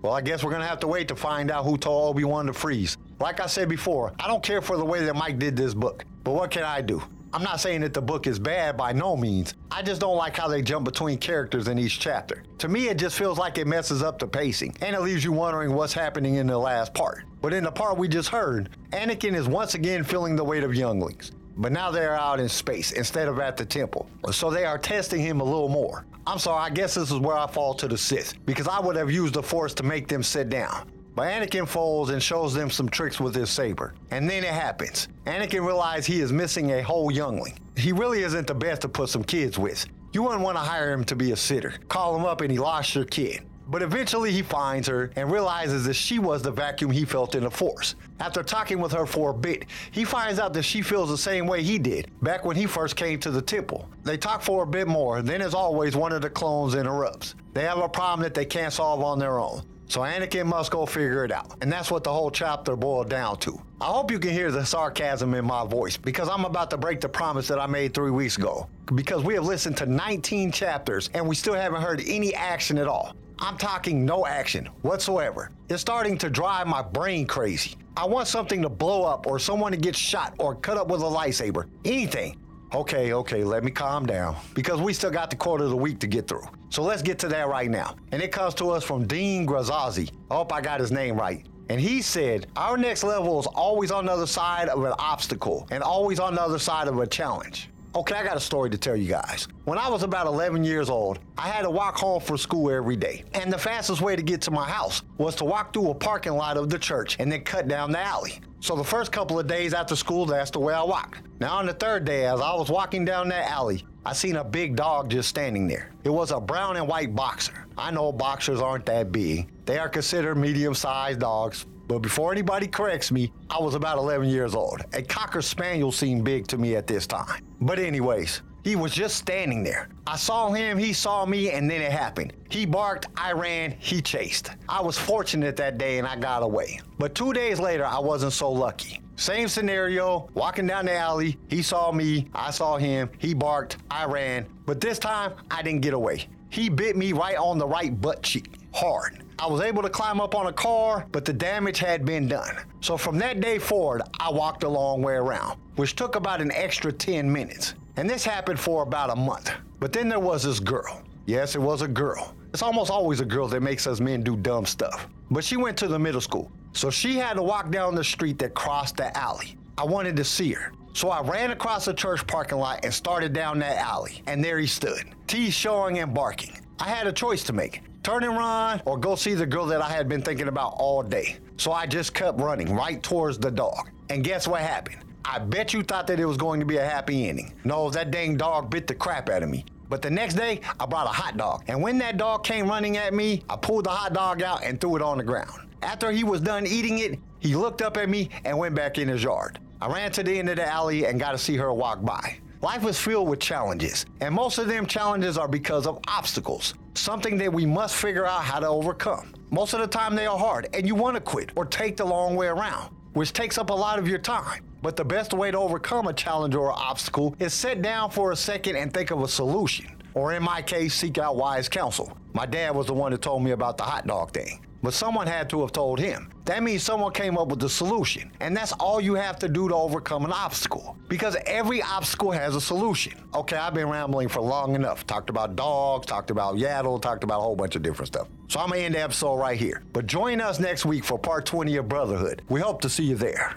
Well, 0.00 0.12
I 0.12 0.20
guess 0.20 0.44
we're 0.44 0.52
gonna 0.52 0.66
have 0.66 0.80
to 0.80 0.86
wait 0.86 1.08
to 1.08 1.16
find 1.16 1.50
out 1.50 1.64
who 1.64 1.76
told 1.76 2.10
Obi 2.10 2.22
Wan 2.22 2.46
to 2.46 2.52
freeze. 2.52 2.96
Like 3.18 3.40
I 3.40 3.46
said 3.46 3.68
before, 3.68 4.12
I 4.20 4.28
don't 4.28 4.44
care 4.44 4.62
for 4.62 4.76
the 4.76 4.84
way 4.84 5.04
that 5.04 5.16
Mike 5.16 5.40
did 5.40 5.56
this 5.56 5.74
book, 5.74 6.04
but 6.22 6.34
what 6.34 6.52
can 6.52 6.62
I 6.62 6.80
do? 6.82 7.02
I'm 7.32 7.42
not 7.42 7.60
saying 7.60 7.82
that 7.82 7.92
the 7.92 8.00
book 8.00 8.26
is 8.26 8.38
bad 8.38 8.76
by 8.76 8.92
no 8.92 9.16
means. 9.16 9.52
I 9.70 9.82
just 9.82 10.00
don't 10.00 10.16
like 10.16 10.36
how 10.36 10.48
they 10.48 10.62
jump 10.62 10.86
between 10.86 11.18
characters 11.18 11.68
in 11.68 11.78
each 11.78 12.00
chapter. 12.00 12.42
To 12.58 12.68
me, 12.68 12.88
it 12.88 12.96
just 12.96 13.18
feels 13.18 13.38
like 13.38 13.58
it 13.58 13.66
messes 13.66 14.02
up 14.02 14.18
the 14.18 14.26
pacing, 14.26 14.74
and 14.80 14.96
it 14.96 15.00
leaves 15.00 15.22
you 15.22 15.32
wondering 15.32 15.74
what's 15.74 15.92
happening 15.92 16.36
in 16.36 16.46
the 16.46 16.56
last 16.56 16.94
part. 16.94 17.24
But 17.42 17.52
in 17.52 17.64
the 17.64 17.70
part 17.70 17.98
we 17.98 18.08
just 18.08 18.30
heard, 18.30 18.70
Anakin 18.92 19.34
is 19.34 19.46
once 19.46 19.74
again 19.74 20.04
feeling 20.04 20.36
the 20.36 20.44
weight 20.44 20.64
of 20.64 20.74
younglings. 20.74 21.32
But 21.58 21.72
now 21.72 21.90
they're 21.90 22.18
out 22.18 22.40
in 22.40 22.48
space 22.48 22.92
instead 22.92 23.28
of 23.28 23.38
at 23.40 23.56
the 23.56 23.66
temple. 23.66 24.08
So 24.32 24.50
they 24.50 24.64
are 24.64 24.78
testing 24.78 25.20
him 25.20 25.40
a 25.40 25.44
little 25.44 25.68
more. 25.68 26.06
I'm 26.26 26.38
sorry, 26.38 26.62
I 26.62 26.70
guess 26.70 26.94
this 26.94 27.10
is 27.10 27.18
where 27.18 27.36
I 27.36 27.46
fall 27.46 27.74
to 27.74 27.88
the 27.88 27.98
Sith, 27.98 28.34
because 28.46 28.68
I 28.68 28.80
would 28.80 28.96
have 28.96 29.10
used 29.10 29.34
the 29.34 29.42
Force 29.42 29.74
to 29.74 29.82
make 29.82 30.08
them 30.08 30.22
sit 30.22 30.48
down. 30.48 30.90
But 31.18 31.26
Anakin 31.26 31.66
folds 31.66 32.10
and 32.10 32.22
shows 32.22 32.54
them 32.54 32.70
some 32.70 32.88
tricks 32.88 33.18
with 33.18 33.34
his 33.34 33.50
saber. 33.50 33.92
And 34.12 34.30
then 34.30 34.44
it 34.44 34.54
happens. 34.54 35.08
Anakin 35.26 35.66
realizes 35.66 36.06
he 36.06 36.20
is 36.20 36.32
missing 36.32 36.70
a 36.70 36.80
whole 36.80 37.10
youngling. 37.10 37.58
He 37.76 37.90
really 37.90 38.22
isn't 38.22 38.46
the 38.46 38.54
best 38.54 38.82
to 38.82 38.88
put 38.88 39.08
some 39.08 39.24
kids 39.24 39.58
with. 39.58 39.84
You 40.12 40.22
wouldn't 40.22 40.42
want 40.42 40.58
to 40.58 40.62
hire 40.62 40.92
him 40.92 41.02
to 41.06 41.16
be 41.16 41.32
a 41.32 41.36
sitter. 41.36 41.74
Call 41.88 42.14
him 42.14 42.24
up 42.24 42.40
and 42.40 42.52
he 42.52 42.58
lost 42.58 42.94
your 42.94 43.04
kid. 43.04 43.40
But 43.66 43.82
eventually 43.82 44.30
he 44.30 44.42
finds 44.42 44.86
her 44.86 45.10
and 45.16 45.28
realizes 45.28 45.84
that 45.86 45.94
she 45.94 46.20
was 46.20 46.40
the 46.40 46.52
vacuum 46.52 46.92
he 46.92 47.04
felt 47.04 47.34
in 47.34 47.42
the 47.42 47.50
Force. 47.50 47.96
After 48.20 48.44
talking 48.44 48.78
with 48.78 48.92
her 48.92 49.04
for 49.04 49.30
a 49.30 49.34
bit, 49.34 49.64
he 49.90 50.04
finds 50.04 50.38
out 50.38 50.52
that 50.52 50.62
she 50.62 50.82
feels 50.82 51.10
the 51.10 51.18
same 51.18 51.48
way 51.48 51.64
he 51.64 51.80
did 51.80 52.12
back 52.22 52.44
when 52.44 52.54
he 52.54 52.66
first 52.66 52.94
came 52.94 53.18
to 53.18 53.32
the 53.32 53.42
temple. 53.42 53.88
They 54.04 54.18
talk 54.18 54.40
for 54.40 54.62
a 54.62 54.66
bit 54.68 54.86
more, 54.86 55.20
then 55.20 55.42
as 55.42 55.52
always, 55.52 55.96
one 55.96 56.12
of 56.12 56.22
the 56.22 56.30
clones 56.30 56.76
interrupts. 56.76 57.34
They 57.54 57.64
have 57.64 57.78
a 57.78 57.88
problem 57.88 58.22
that 58.22 58.34
they 58.34 58.44
can't 58.44 58.72
solve 58.72 59.02
on 59.02 59.18
their 59.18 59.40
own. 59.40 59.64
So 59.88 60.02
Anakin 60.02 60.46
must 60.46 60.70
go 60.70 60.84
figure 60.84 61.24
it 61.24 61.32
out. 61.32 61.56
And 61.62 61.72
that's 61.72 61.90
what 61.90 62.04
the 62.04 62.12
whole 62.12 62.30
chapter 62.30 62.76
boiled 62.76 63.08
down 63.08 63.38
to. 63.38 63.60
I 63.80 63.86
hope 63.86 64.10
you 64.10 64.18
can 64.18 64.30
hear 64.30 64.50
the 64.50 64.64
sarcasm 64.64 65.32
in 65.34 65.46
my 65.46 65.64
voice 65.64 65.96
because 65.96 66.28
I'm 66.28 66.44
about 66.44 66.68
to 66.70 66.76
break 66.76 67.00
the 67.00 67.08
promise 67.08 67.48
that 67.48 67.58
I 67.58 67.66
made 67.66 67.94
three 67.94 68.10
weeks 68.10 68.36
ago. 68.36 68.68
Because 68.94 69.24
we 69.24 69.34
have 69.34 69.44
listened 69.44 69.78
to 69.78 69.86
19 69.86 70.52
chapters 70.52 71.08
and 71.14 71.26
we 71.26 71.34
still 71.34 71.54
haven't 71.54 71.80
heard 71.80 72.02
any 72.06 72.34
action 72.34 72.76
at 72.76 72.86
all. 72.86 73.14
I'm 73.38 73.56
talking 73.56 74.04
no 74.04 74.26
action 74.26 74.66
whatsoever. 74.82 75.50
It's 75.70 75.80
starting 75.80 76.18
to 76.18 76.28
drive 76.28 76.66
my 76.66 76.82
brain 76.82 77.26
crazy. 77.26 77.76
I 77.96 78.04
want 78.04 78.28
something 78.28 78.60
to 78.62 78.68
blow 78.68 79.04
up 79.04 79.26
or 79.26 79.38
someone 79.38 79.72
to 79.72 79.78
get 79.78 79.96
shot 79.96 80.34
or 80.38 80.54
cut 80.54 80.76
up 80.76 80.88
with 80.88 81.00
a 81.00 81.04
lightsaber. 81.04 81.68
Anything. 81.84 82.38
Okay, 82.74 83.14
okay, 83.14 83.44
let 83.44 83.64
me 83.64 83.70
calm 83.70 84.04
down 84.04 84.36
because 84.52 84.78
we 84.78 84.92
still 84.92 85.10
got 85.10 85.30
the 85.30 85.36
quarter 85.36 85.64
of 85.64 85.70
the 85.70 85.76
week 85.76 85.98
to 86.00 86.06
get 86.06 86.28
through. 86.28 86.42
So 86.68 86.82
let's 86.82 87.00
get 87.00 87.18
to 87.20 87.28
that 87.28 87.48
right 87.48 87.70
now. 87.70 87.96
And 88.12 88.20
it 88.20 88.30
comes 88.30 88.52
to 88.56 88.70
us 88.70 88.84
from 88.84 89.06
Dean 89.06 89.46
Graziosi. 89.46 90.10
I 90.30 90.34
hope 90.34 90.52
I 90.52 90.60
got 90.60 90.78
his 90.78 90.92
name 90.92 91.16
right. 91.16 91.46
And 91.70 91.80
he 91.80 92.02
said, 92.02 92.46
Our 92.56 92.76
next 92.76 93.04
level 93.04 93.40
is 93.40 93.46
always 93.46 93.90
on 93.90 94.04
the 94.04 94.12
other 94.12 94.26
side 94.26 94.68
of 94.68 94.84
an 94.84 94.92
obstacle 94.98 95.66
and 95.70 95.82
always 95.82 96.20
on 96.20 96.34
the 96.34 96.42
other 96.42 96.58
side 96.58 96.88
of 96.88 96.98
a 96.98 97.06
challenge. 97.06 97.70
Okay, 97.94 98.14
I 98.14 98.22
got 98.22 98.36
a 98.36 98.40
story 98.40 98.68
to 98.68 98.76
tell 98.76 98.94
you 98.94 99.08
guys. 99.08 99.48
When 99.64 99.78
I 99.78 99.88
was 99.88 100.02
about 100.02 100.26
11 100.26 100.62
years 100.62 100.90
old, 100.90 101.20
I 101.38 101.48
had 101.48 101.62
to 101.62 101.70
walk 101.70 101.96
home 101.96 102.20
from 102.20 102.36
school 102.36 102.70
every 102.70 102.96
day. 102.96 103.24
And 103.32 103.50
the 103.50 103.58
fastest 103.58 104.02
way 104.02 104.14
to 104.14 104.22
get 104.22 104.42
to 104.42 104.50
my 104.50 104.68
house 104.68 105.02
was 105.16 105.34
to 105.36 105.46
walk 105.46 105.72
through 105.72 105.88
a 105.88 105.94
parking 105.94 106.34
lot 106.34 106.58
of 106.58 106.68
the 106.68 106.78
church 106.78 107.16
and 107.18 107.32
then 107.32 107.44
cut 107.44 107.66
down 107.66 107.92
the 107.92 108.00
alley. 108.00 108.40
So 108.60 108.76
the 108.76 108.84
first 108.84 109.10
couple 109.10 109.38
of 109.38 109.46
days 109.46 109.72
after 109.72 109.96
school, 109.96 110.26
that's 110.26 110.50
the 110.50 110.60
way 110.60 110.74
I 110.74 110.82
walked. 110.82 111.22
Now, 111.40 111.56
on 111.58 111.66
the 111.66 111.72
third 111.72 112.04
day, 112.04 112.26
as 112.26 112.40
I 112.40 112.52
was 112.54 112.68
walking 112.68 113.04
down 113.04 113.28
that 113.28 113.48
alley, 113.48 113.86
I 114.04 114.12
seen 114.12 114.36
a 114.36 114.44
big 114.44 114.74
dog 114.74 115.08
just 115.08 115.28
standing 115.28 115.68
there. 115.68 115.92
It 116.02 116.10
was 116.10 116.32
a 116.32 116.40
brown 116.40 116.76
and 116.76 116.88
white 116.88 117.14
boxer. 117.14 117.66
I 117.76 117.92
know 117.92 118.10
boxers 118.10 118.60
aren't 118.60 118.86
that 118.86 119.12
big. 119.12 119.48
They 119.64 119.78
are 119.78 119.88
considered 119.88 120.34
medium-sized 120.34 121.20
dogs, 121.20 121.64
but 121.86 122.00
before 122.00 122.32
anybody 122.32 122.66
corrects 122.66 123.12
me, 123.12 123.32
I 123.50 123.60
was 123.60 123.76
about 123.76 123.98
11 123.98 124.28
years 124.28 124.56
old. 124.56 124.82
A 124.94 125.02
Cocker 125.02 125.40
Spaniel 125.40 125.92
seemed 125.92 126.24
big 126.24 126.48
to 126.48 126.58
me 126.58 126.74
at 126.74 126.88
this 126.88 127.06
time. 127.06 127.40
But, 127.60 127.78
anyways, 127.78 128.42
he 128.64 128.74
was 128.74 128.92
just 128.92 129.16
standing 129.16 129.62
there. 129.62 129.88
I 130.08 130.16
saw 130.16 130.50
him, 130.50 130.76
he 130.76 130.92
saw 130.92 131.24
me, 131.24 131.52
and 131.52 131.70
then 131.70 131.80
it 131.80 131.92
happened. 131.92 132.32
He 132.50 132.66
barked, 132.66 133.06
I 133.16 133.30
ran, 133.30 133.76
he 133.78 134.02
chased. 134.02 134.50
I 134.68 134.82
was 134.82 134.98
fortunate 134.98 135.54
that 135.56 135.78
day 135.78 135.98
and 135.98 136.06
I 136.06 136.16
got 136.16 136.42
away. 136.42 136.80
But 136.98 137.14
two 137.14 137.32
days 137.32 137.60
later, 137.60 137.86
I 137.86 138.00
wasn't 138.00 138.32
so 138.32 138.50
lucky. 138.50 139.00
Same 139.18 139.48
scenario, 139.48 140.28
walking 140.34 140.68
down 140.68 140.84
the 140.84 140.94
alley, 140.94 141.36
he 141.48 141.60
saw 141.60 141.90
me, 141.90 142.28
I 142.36 142.52
saw 142.52 142.76
him, 142.76 143.10
he 143.18 143.34
barked, 143.34 143.76
I 143.90 144.04
ran, 144.04 144.46
but 144.64 144.80
this 144.80 144.96
time 144.96 145.32
I 145.50 145.60
didn't 145.60 145.80
get 145.80 145.92
away. 145.92 146.28
He 146.50 146.68
bit 146.68 146.96
me 146.96 147.12
right 147.12 147.36
on 147.36 147.58
the 147.58 147.66
right 147.66 148.00
butt 148.00 148.22
cheek, 148.22 148.54
hard. 148.72 149.24
I 149.40 149.48
was 149.48 149.60
able 149.60 149.82
to 149.82 149.88
climb 149.88 150.20
up 150.20 150.36
on 150.36 150.46
a 150.46 150.52
car, 150.52 151.04
but 151.10 151.24
the 151.24 151.32
damage 151.32 151.80
had 151.80 152.04
been 152.04 152.28
done. 152.28 152.58
So 152.80 152.96
from 152.96 153.18
that 153.18 153.40
day 153.40 153.58
forward, 153.58 154.02
I 154.20 154.30
walked 154.30 154.62
a 154.62 154.68
long 154.68 155.02
way 155.02 155.14
around, 155.14 155.58
which 155.74 155.96
took 155.96 156.14
about 156.14 156.40
an 156.40 156.52
extra 156.52 156.92
10 156.92 157.30
minutes. 157.30 157.74
And 157.96 158.08
this 158.08 158.24
happened 158.24 158.60
for 158.60 158.84
about 158.84 159.10
a 159.10 159.16
month. 159.16 159.50
But 159.80 159.92
then 159.92 160.08
there 160.08 160.20
was 160.20 160.44
this 160.44 160.60
girl. 160.60 161.02
Yes, 161.26 161.56
it 161.56 161.60
was 161.60 161.82
a 161.82 161.88
girl. 161.88 162.36
It's 162.52 162.62
almost 162.62 162.88
always 162.88 163.18
a 163.18 163.24
girl 163.24 163.48
that 163.48 163.62
makes 163.62 163.88
us 163.88 163.98
men 163.98 164.22
do 164.22 164.36
dumb 164.36 164.64
stuff. 164.64 165.08
But 165.28 165.42
she 165.42 165.56
went 165.56 165.76
to 165.78 165.88
the 165.88 165.98
middle 165.98 166.20
school. 166.20 166.52
So 166.72 166.90
she 166.90 167.16
had 167.16 167.34
to 167.34 167.42
walk 167.42 167.70
down 167.70 167.94
the 167.94 168.04
street 168.04 168.38
that 168.38 168.54
crossed 168.54 168.96
the 168.96 169.16
alley. 169.16 169.56
I 169.76 169.84
wanted 169.84 170.16
to 170.16 170.24
see 170.24 170.52
her. 170.52 170.72
So 170.92 171.10
I 171.10 171.20
ran 171.20 171.50
across 171.50 171.84
the 171.84 171.94
church 171.94 172.26
parking 172.26 172.58
lot 172.58 172.84
and 172.84 172.92
started 172.92 173.32
down 173.32 173.58
that 173.60 173.78
alley. 173.78 174.22
And 174.26 174.42
there 174.42 174.58
he 174.58 174.66
stood, 174.66 175.04
teeth 175.26 175.54
showing 175.54 175.98
and 175.98 176.12
barking. 176.12 176.58
I 176.80 176.88
had 176.88 177.06
a 177.06 177.12
choice 177.12 177.44
to 177.44 177.52
make 177.52 177.82
turn 178.08 178.24
and 178.24 178.36
run, 178.36 178.80
or 178.86 178.96
go 178.96 179.14
see 179.14 179.34
the 179.34 179.44
girl 179.44 179.66
that 179.66 179.82
I 179.82 179.90
had 179.90 180.08
been 180.08 180.22
thinking 180.22 180.48
about 180.48 180.72
all 180.78 181.02
day. 181.02 181.36
So 181.58 181.72
I 181.72 181.86
just 181.86 182.14
kept 182.14 182.40
running 182.40 182.74
right 182.74 183.02
towards 183.02 183.38
the 183.38 183.50
dog. 183.50 183.90
And 184.08 184.24
guess 184.24 184.48
what 184.48 184.62
happened? 184.62 185.04
I 185.26 185.38
bet 185.38 185.74
you 185.74 185.82
thought 185.82 186.06
that 186.06 186.18
it 186.18 186.24
was 186.24 186.38
going 186.38 186.58
to 186.60 186.64
be 186.64 186.78
a 186.78 186.84
happy 186.84 187.28
ending. 187.28 187.52
No, 187.64 187.90
that 187.90 188.10
dang 188.10 188.38
dog 188.38 188.70
bit 188.70 188.86
the 188.86 188.94
crap 188.94 189.28
out 189.28 189.42
of 189.42 189.50
me. 189.50 189.66
But 189.88 190.02
the 190.02 190.10
next 190.10 190.34
day, 190.34 190.60
I 190.78 190.86
brought 190.86 191.06
a 191.06 191.10
hot 191.10 191.36
dog. 191.36 191.64
And 191.68 191.80
when 191.82 191.98
that 191.98 192.16
dog 192.16 192.44
came 192.44 192.68
running 192.68 192.96
at 192.96 193.14
me, 193.14 193.42
I 193.48 193.56
pulled 193.56 193.84
the 193.84 193.90
hot 193.90 194.12
dog 194.12 194.42
out 194.42 194.62
and 194.62 194.80
threw 194.80 194.96
it 194.96 195.02
on 195.02 195.18
the 195.18 195.24
ground. 195.24 195.68
After 195.82 196.10
he 196.10 196.24
was 196.24 196.40
done 196.40 196.66
eating 196.66 196.98
it, 196.98 197.18
he 197.40 197.54
looked 197.54 197.82
up 197.82 197.96
at 197.96 198.08
me 198.08 198.28
and 198.44 198.58
went 198.58 198.74
back 198.74 198.98
in 198.98 199.08
his 199.08 199.22
yard. 199.22 199.58
I 199.80 199.92
ran 199.92 200.10
to 200.12 200.22
the 200.22 200.38
end 200.38 200.48
of 200.48 200.56
the 200.56 200.66
alley 200.66 201.06
and 201.06 201.20
got 201.20 201.32
to 201.32 201.38
see 201.38 201.56
her 201.56 201.72
walk 201.72 202.04
by. 202.04 202.38
Life 202.60 202.84
is 202.84 202.98
filled 202.98 203.28
with 203.28 203.38
challenges, 203.38 204.04
and 204.20 204.34
most 204.34 204.58
of 204.58 204.66
them 204.66 204.84
challenges 204.84 205.38
are 205.38 205.46
because 205.46 205.86
of 205.86 206.00
obstacles, 206.08 206.74
something 206.94 207.38
that 207.38 207.52
we 207.52 207.64
must 207.64 207.94
figure 207.94 208.26
out 208.26 208.42
how 208.42 208.58
to 208.58 208.66
overcome. 208.66 209.32
Most 209.50 209.74
of 209.74 209.80
the 209.80 209.86
time, 209.86 210.16
they 210.16 210.26
are 210.26 210.36
hard, 210.36 210.68
and 210.74 210.84
you 210.84 210.96
want 210.96 211.14
to 211.14 211.20
quit 211.20 211.50
or 211.54 211.64
take 211.64 211.96
the 211.96 212.04
long 212.04 212.34
way 212.34 212.48
around, 212.48 212.92
which 213.12 213.32
takes 213.32 213.58
up 213.58 213.70
a 213.70 213.74
lot 213.74 214.00
of 214.00 214.08
your 214.08 214.18
time. 214.18 214.64
But 214.82 214.96
the 214.96 215.04
best 215.04 215.32
way 215.32 215.50
to 215.50 215.58
overcome 215.58 216.06
a 216.06 216.12
challenge 216.12 216.54
or 216.54 216.72
obstacle 216.72 217.34
is 217.38 217.52
sit 217.52 217.82
down 217.82 218.10
for 218.10 218.32
a 218.32 218.36
second 218.36 218.76
and 218.76 218.92
think 218.92 219.10
of 219.10 219.22
a 219.22 219.28
solution. 219.28 219.86
Or 220.14 220.32
in 220.32 220.42
my 220.42 220.62
case, 220.62 220.94
seek 220.94 221.18
out 221.18 221.36
wise 221.36 221.68
counsel. 221.68 222.16
My 222.32 222.46
dad 222.46 222.74
was 222.74 222.86
the 222.86 222.94
one 222.94 223.12
that 223.12 223.22
told 223.22 223.42
me 223.42 223.52
about 223.52 223.76
the 223.76 223.84
hot 223.84 224.06
dog 224.06 224.32
thing 224.32 224.60
but 224.82 224.94
someone 224.94 225.26
had 225.26 225.50
to 225.50 225.60
have 225.60 225.72
told 225.72 225.98
him. 225.98 226.30
That 226.44 226.62
means 226.62 226.82
someone 226.82 227.12
came 227.12 227.36
up 227.36 227.48
with 227.48 227.60
the 227.60 227.68
solution. 227.68 228.30
And 228.40 228.56
that's 228.56 228.72
all 228.72 229.00
you 229.00 229.14
have 229.14 229.38
to 229.40 229.48
do 229.48 229.68
to 229.68 229.74
overcome 229.74 230.24
an 230.24 230.32
obstacle. 230.32 230.96
Because 231.08 231.36
every 231.46 231.82
obstacle 231.82 232.30
has 232.30 232.54
a 232.54 232.60
solution. 232.60 233.12
Okay, 233.34 233.56
I've 233.56 233.74
been 233.74 233.88
rambling 233.88 234.28
for 234.28 234.40
long 234.40 234.74
enough. 234.74 235.06
Talked 235.06 235.30
about 235.30 235.56
dogs, 235.56 236.06
talked 236.06 236.30
about 236.30 236.56
Yaddle, 236.56 237.00
talked 237.02 237.24
about 237.24 237.40
a 237.40 237.42
whole 237.42 237.56
bunch 237.56 237.76
of 237.76 237.82
different 237.82 238.08
stuff. 238.08 238.28
So 238.48 238.60
I'm 238.60 238.70
gonna 238.70 238.80
end 238.80 238.94
the 238.94 239.02
episode 239.02 239.36
right 239.36 239.58
here. 239.58 239.82
But 239.92 240.06
join 240.06 240.40
us 240.40 240.58
next 240.58 240.86
week 240.86 241.04
for 241.04 241.18
part 241.18 241.44
20 241.44 241.76
of 241.76 241.88
Brotherhood. 241.88 242.42
We 242.48 242.60
hope 242.60 242.80
to 242.82 242.88
see 242.88 243.04
you 243.04 243.16
there. 243.16 243.56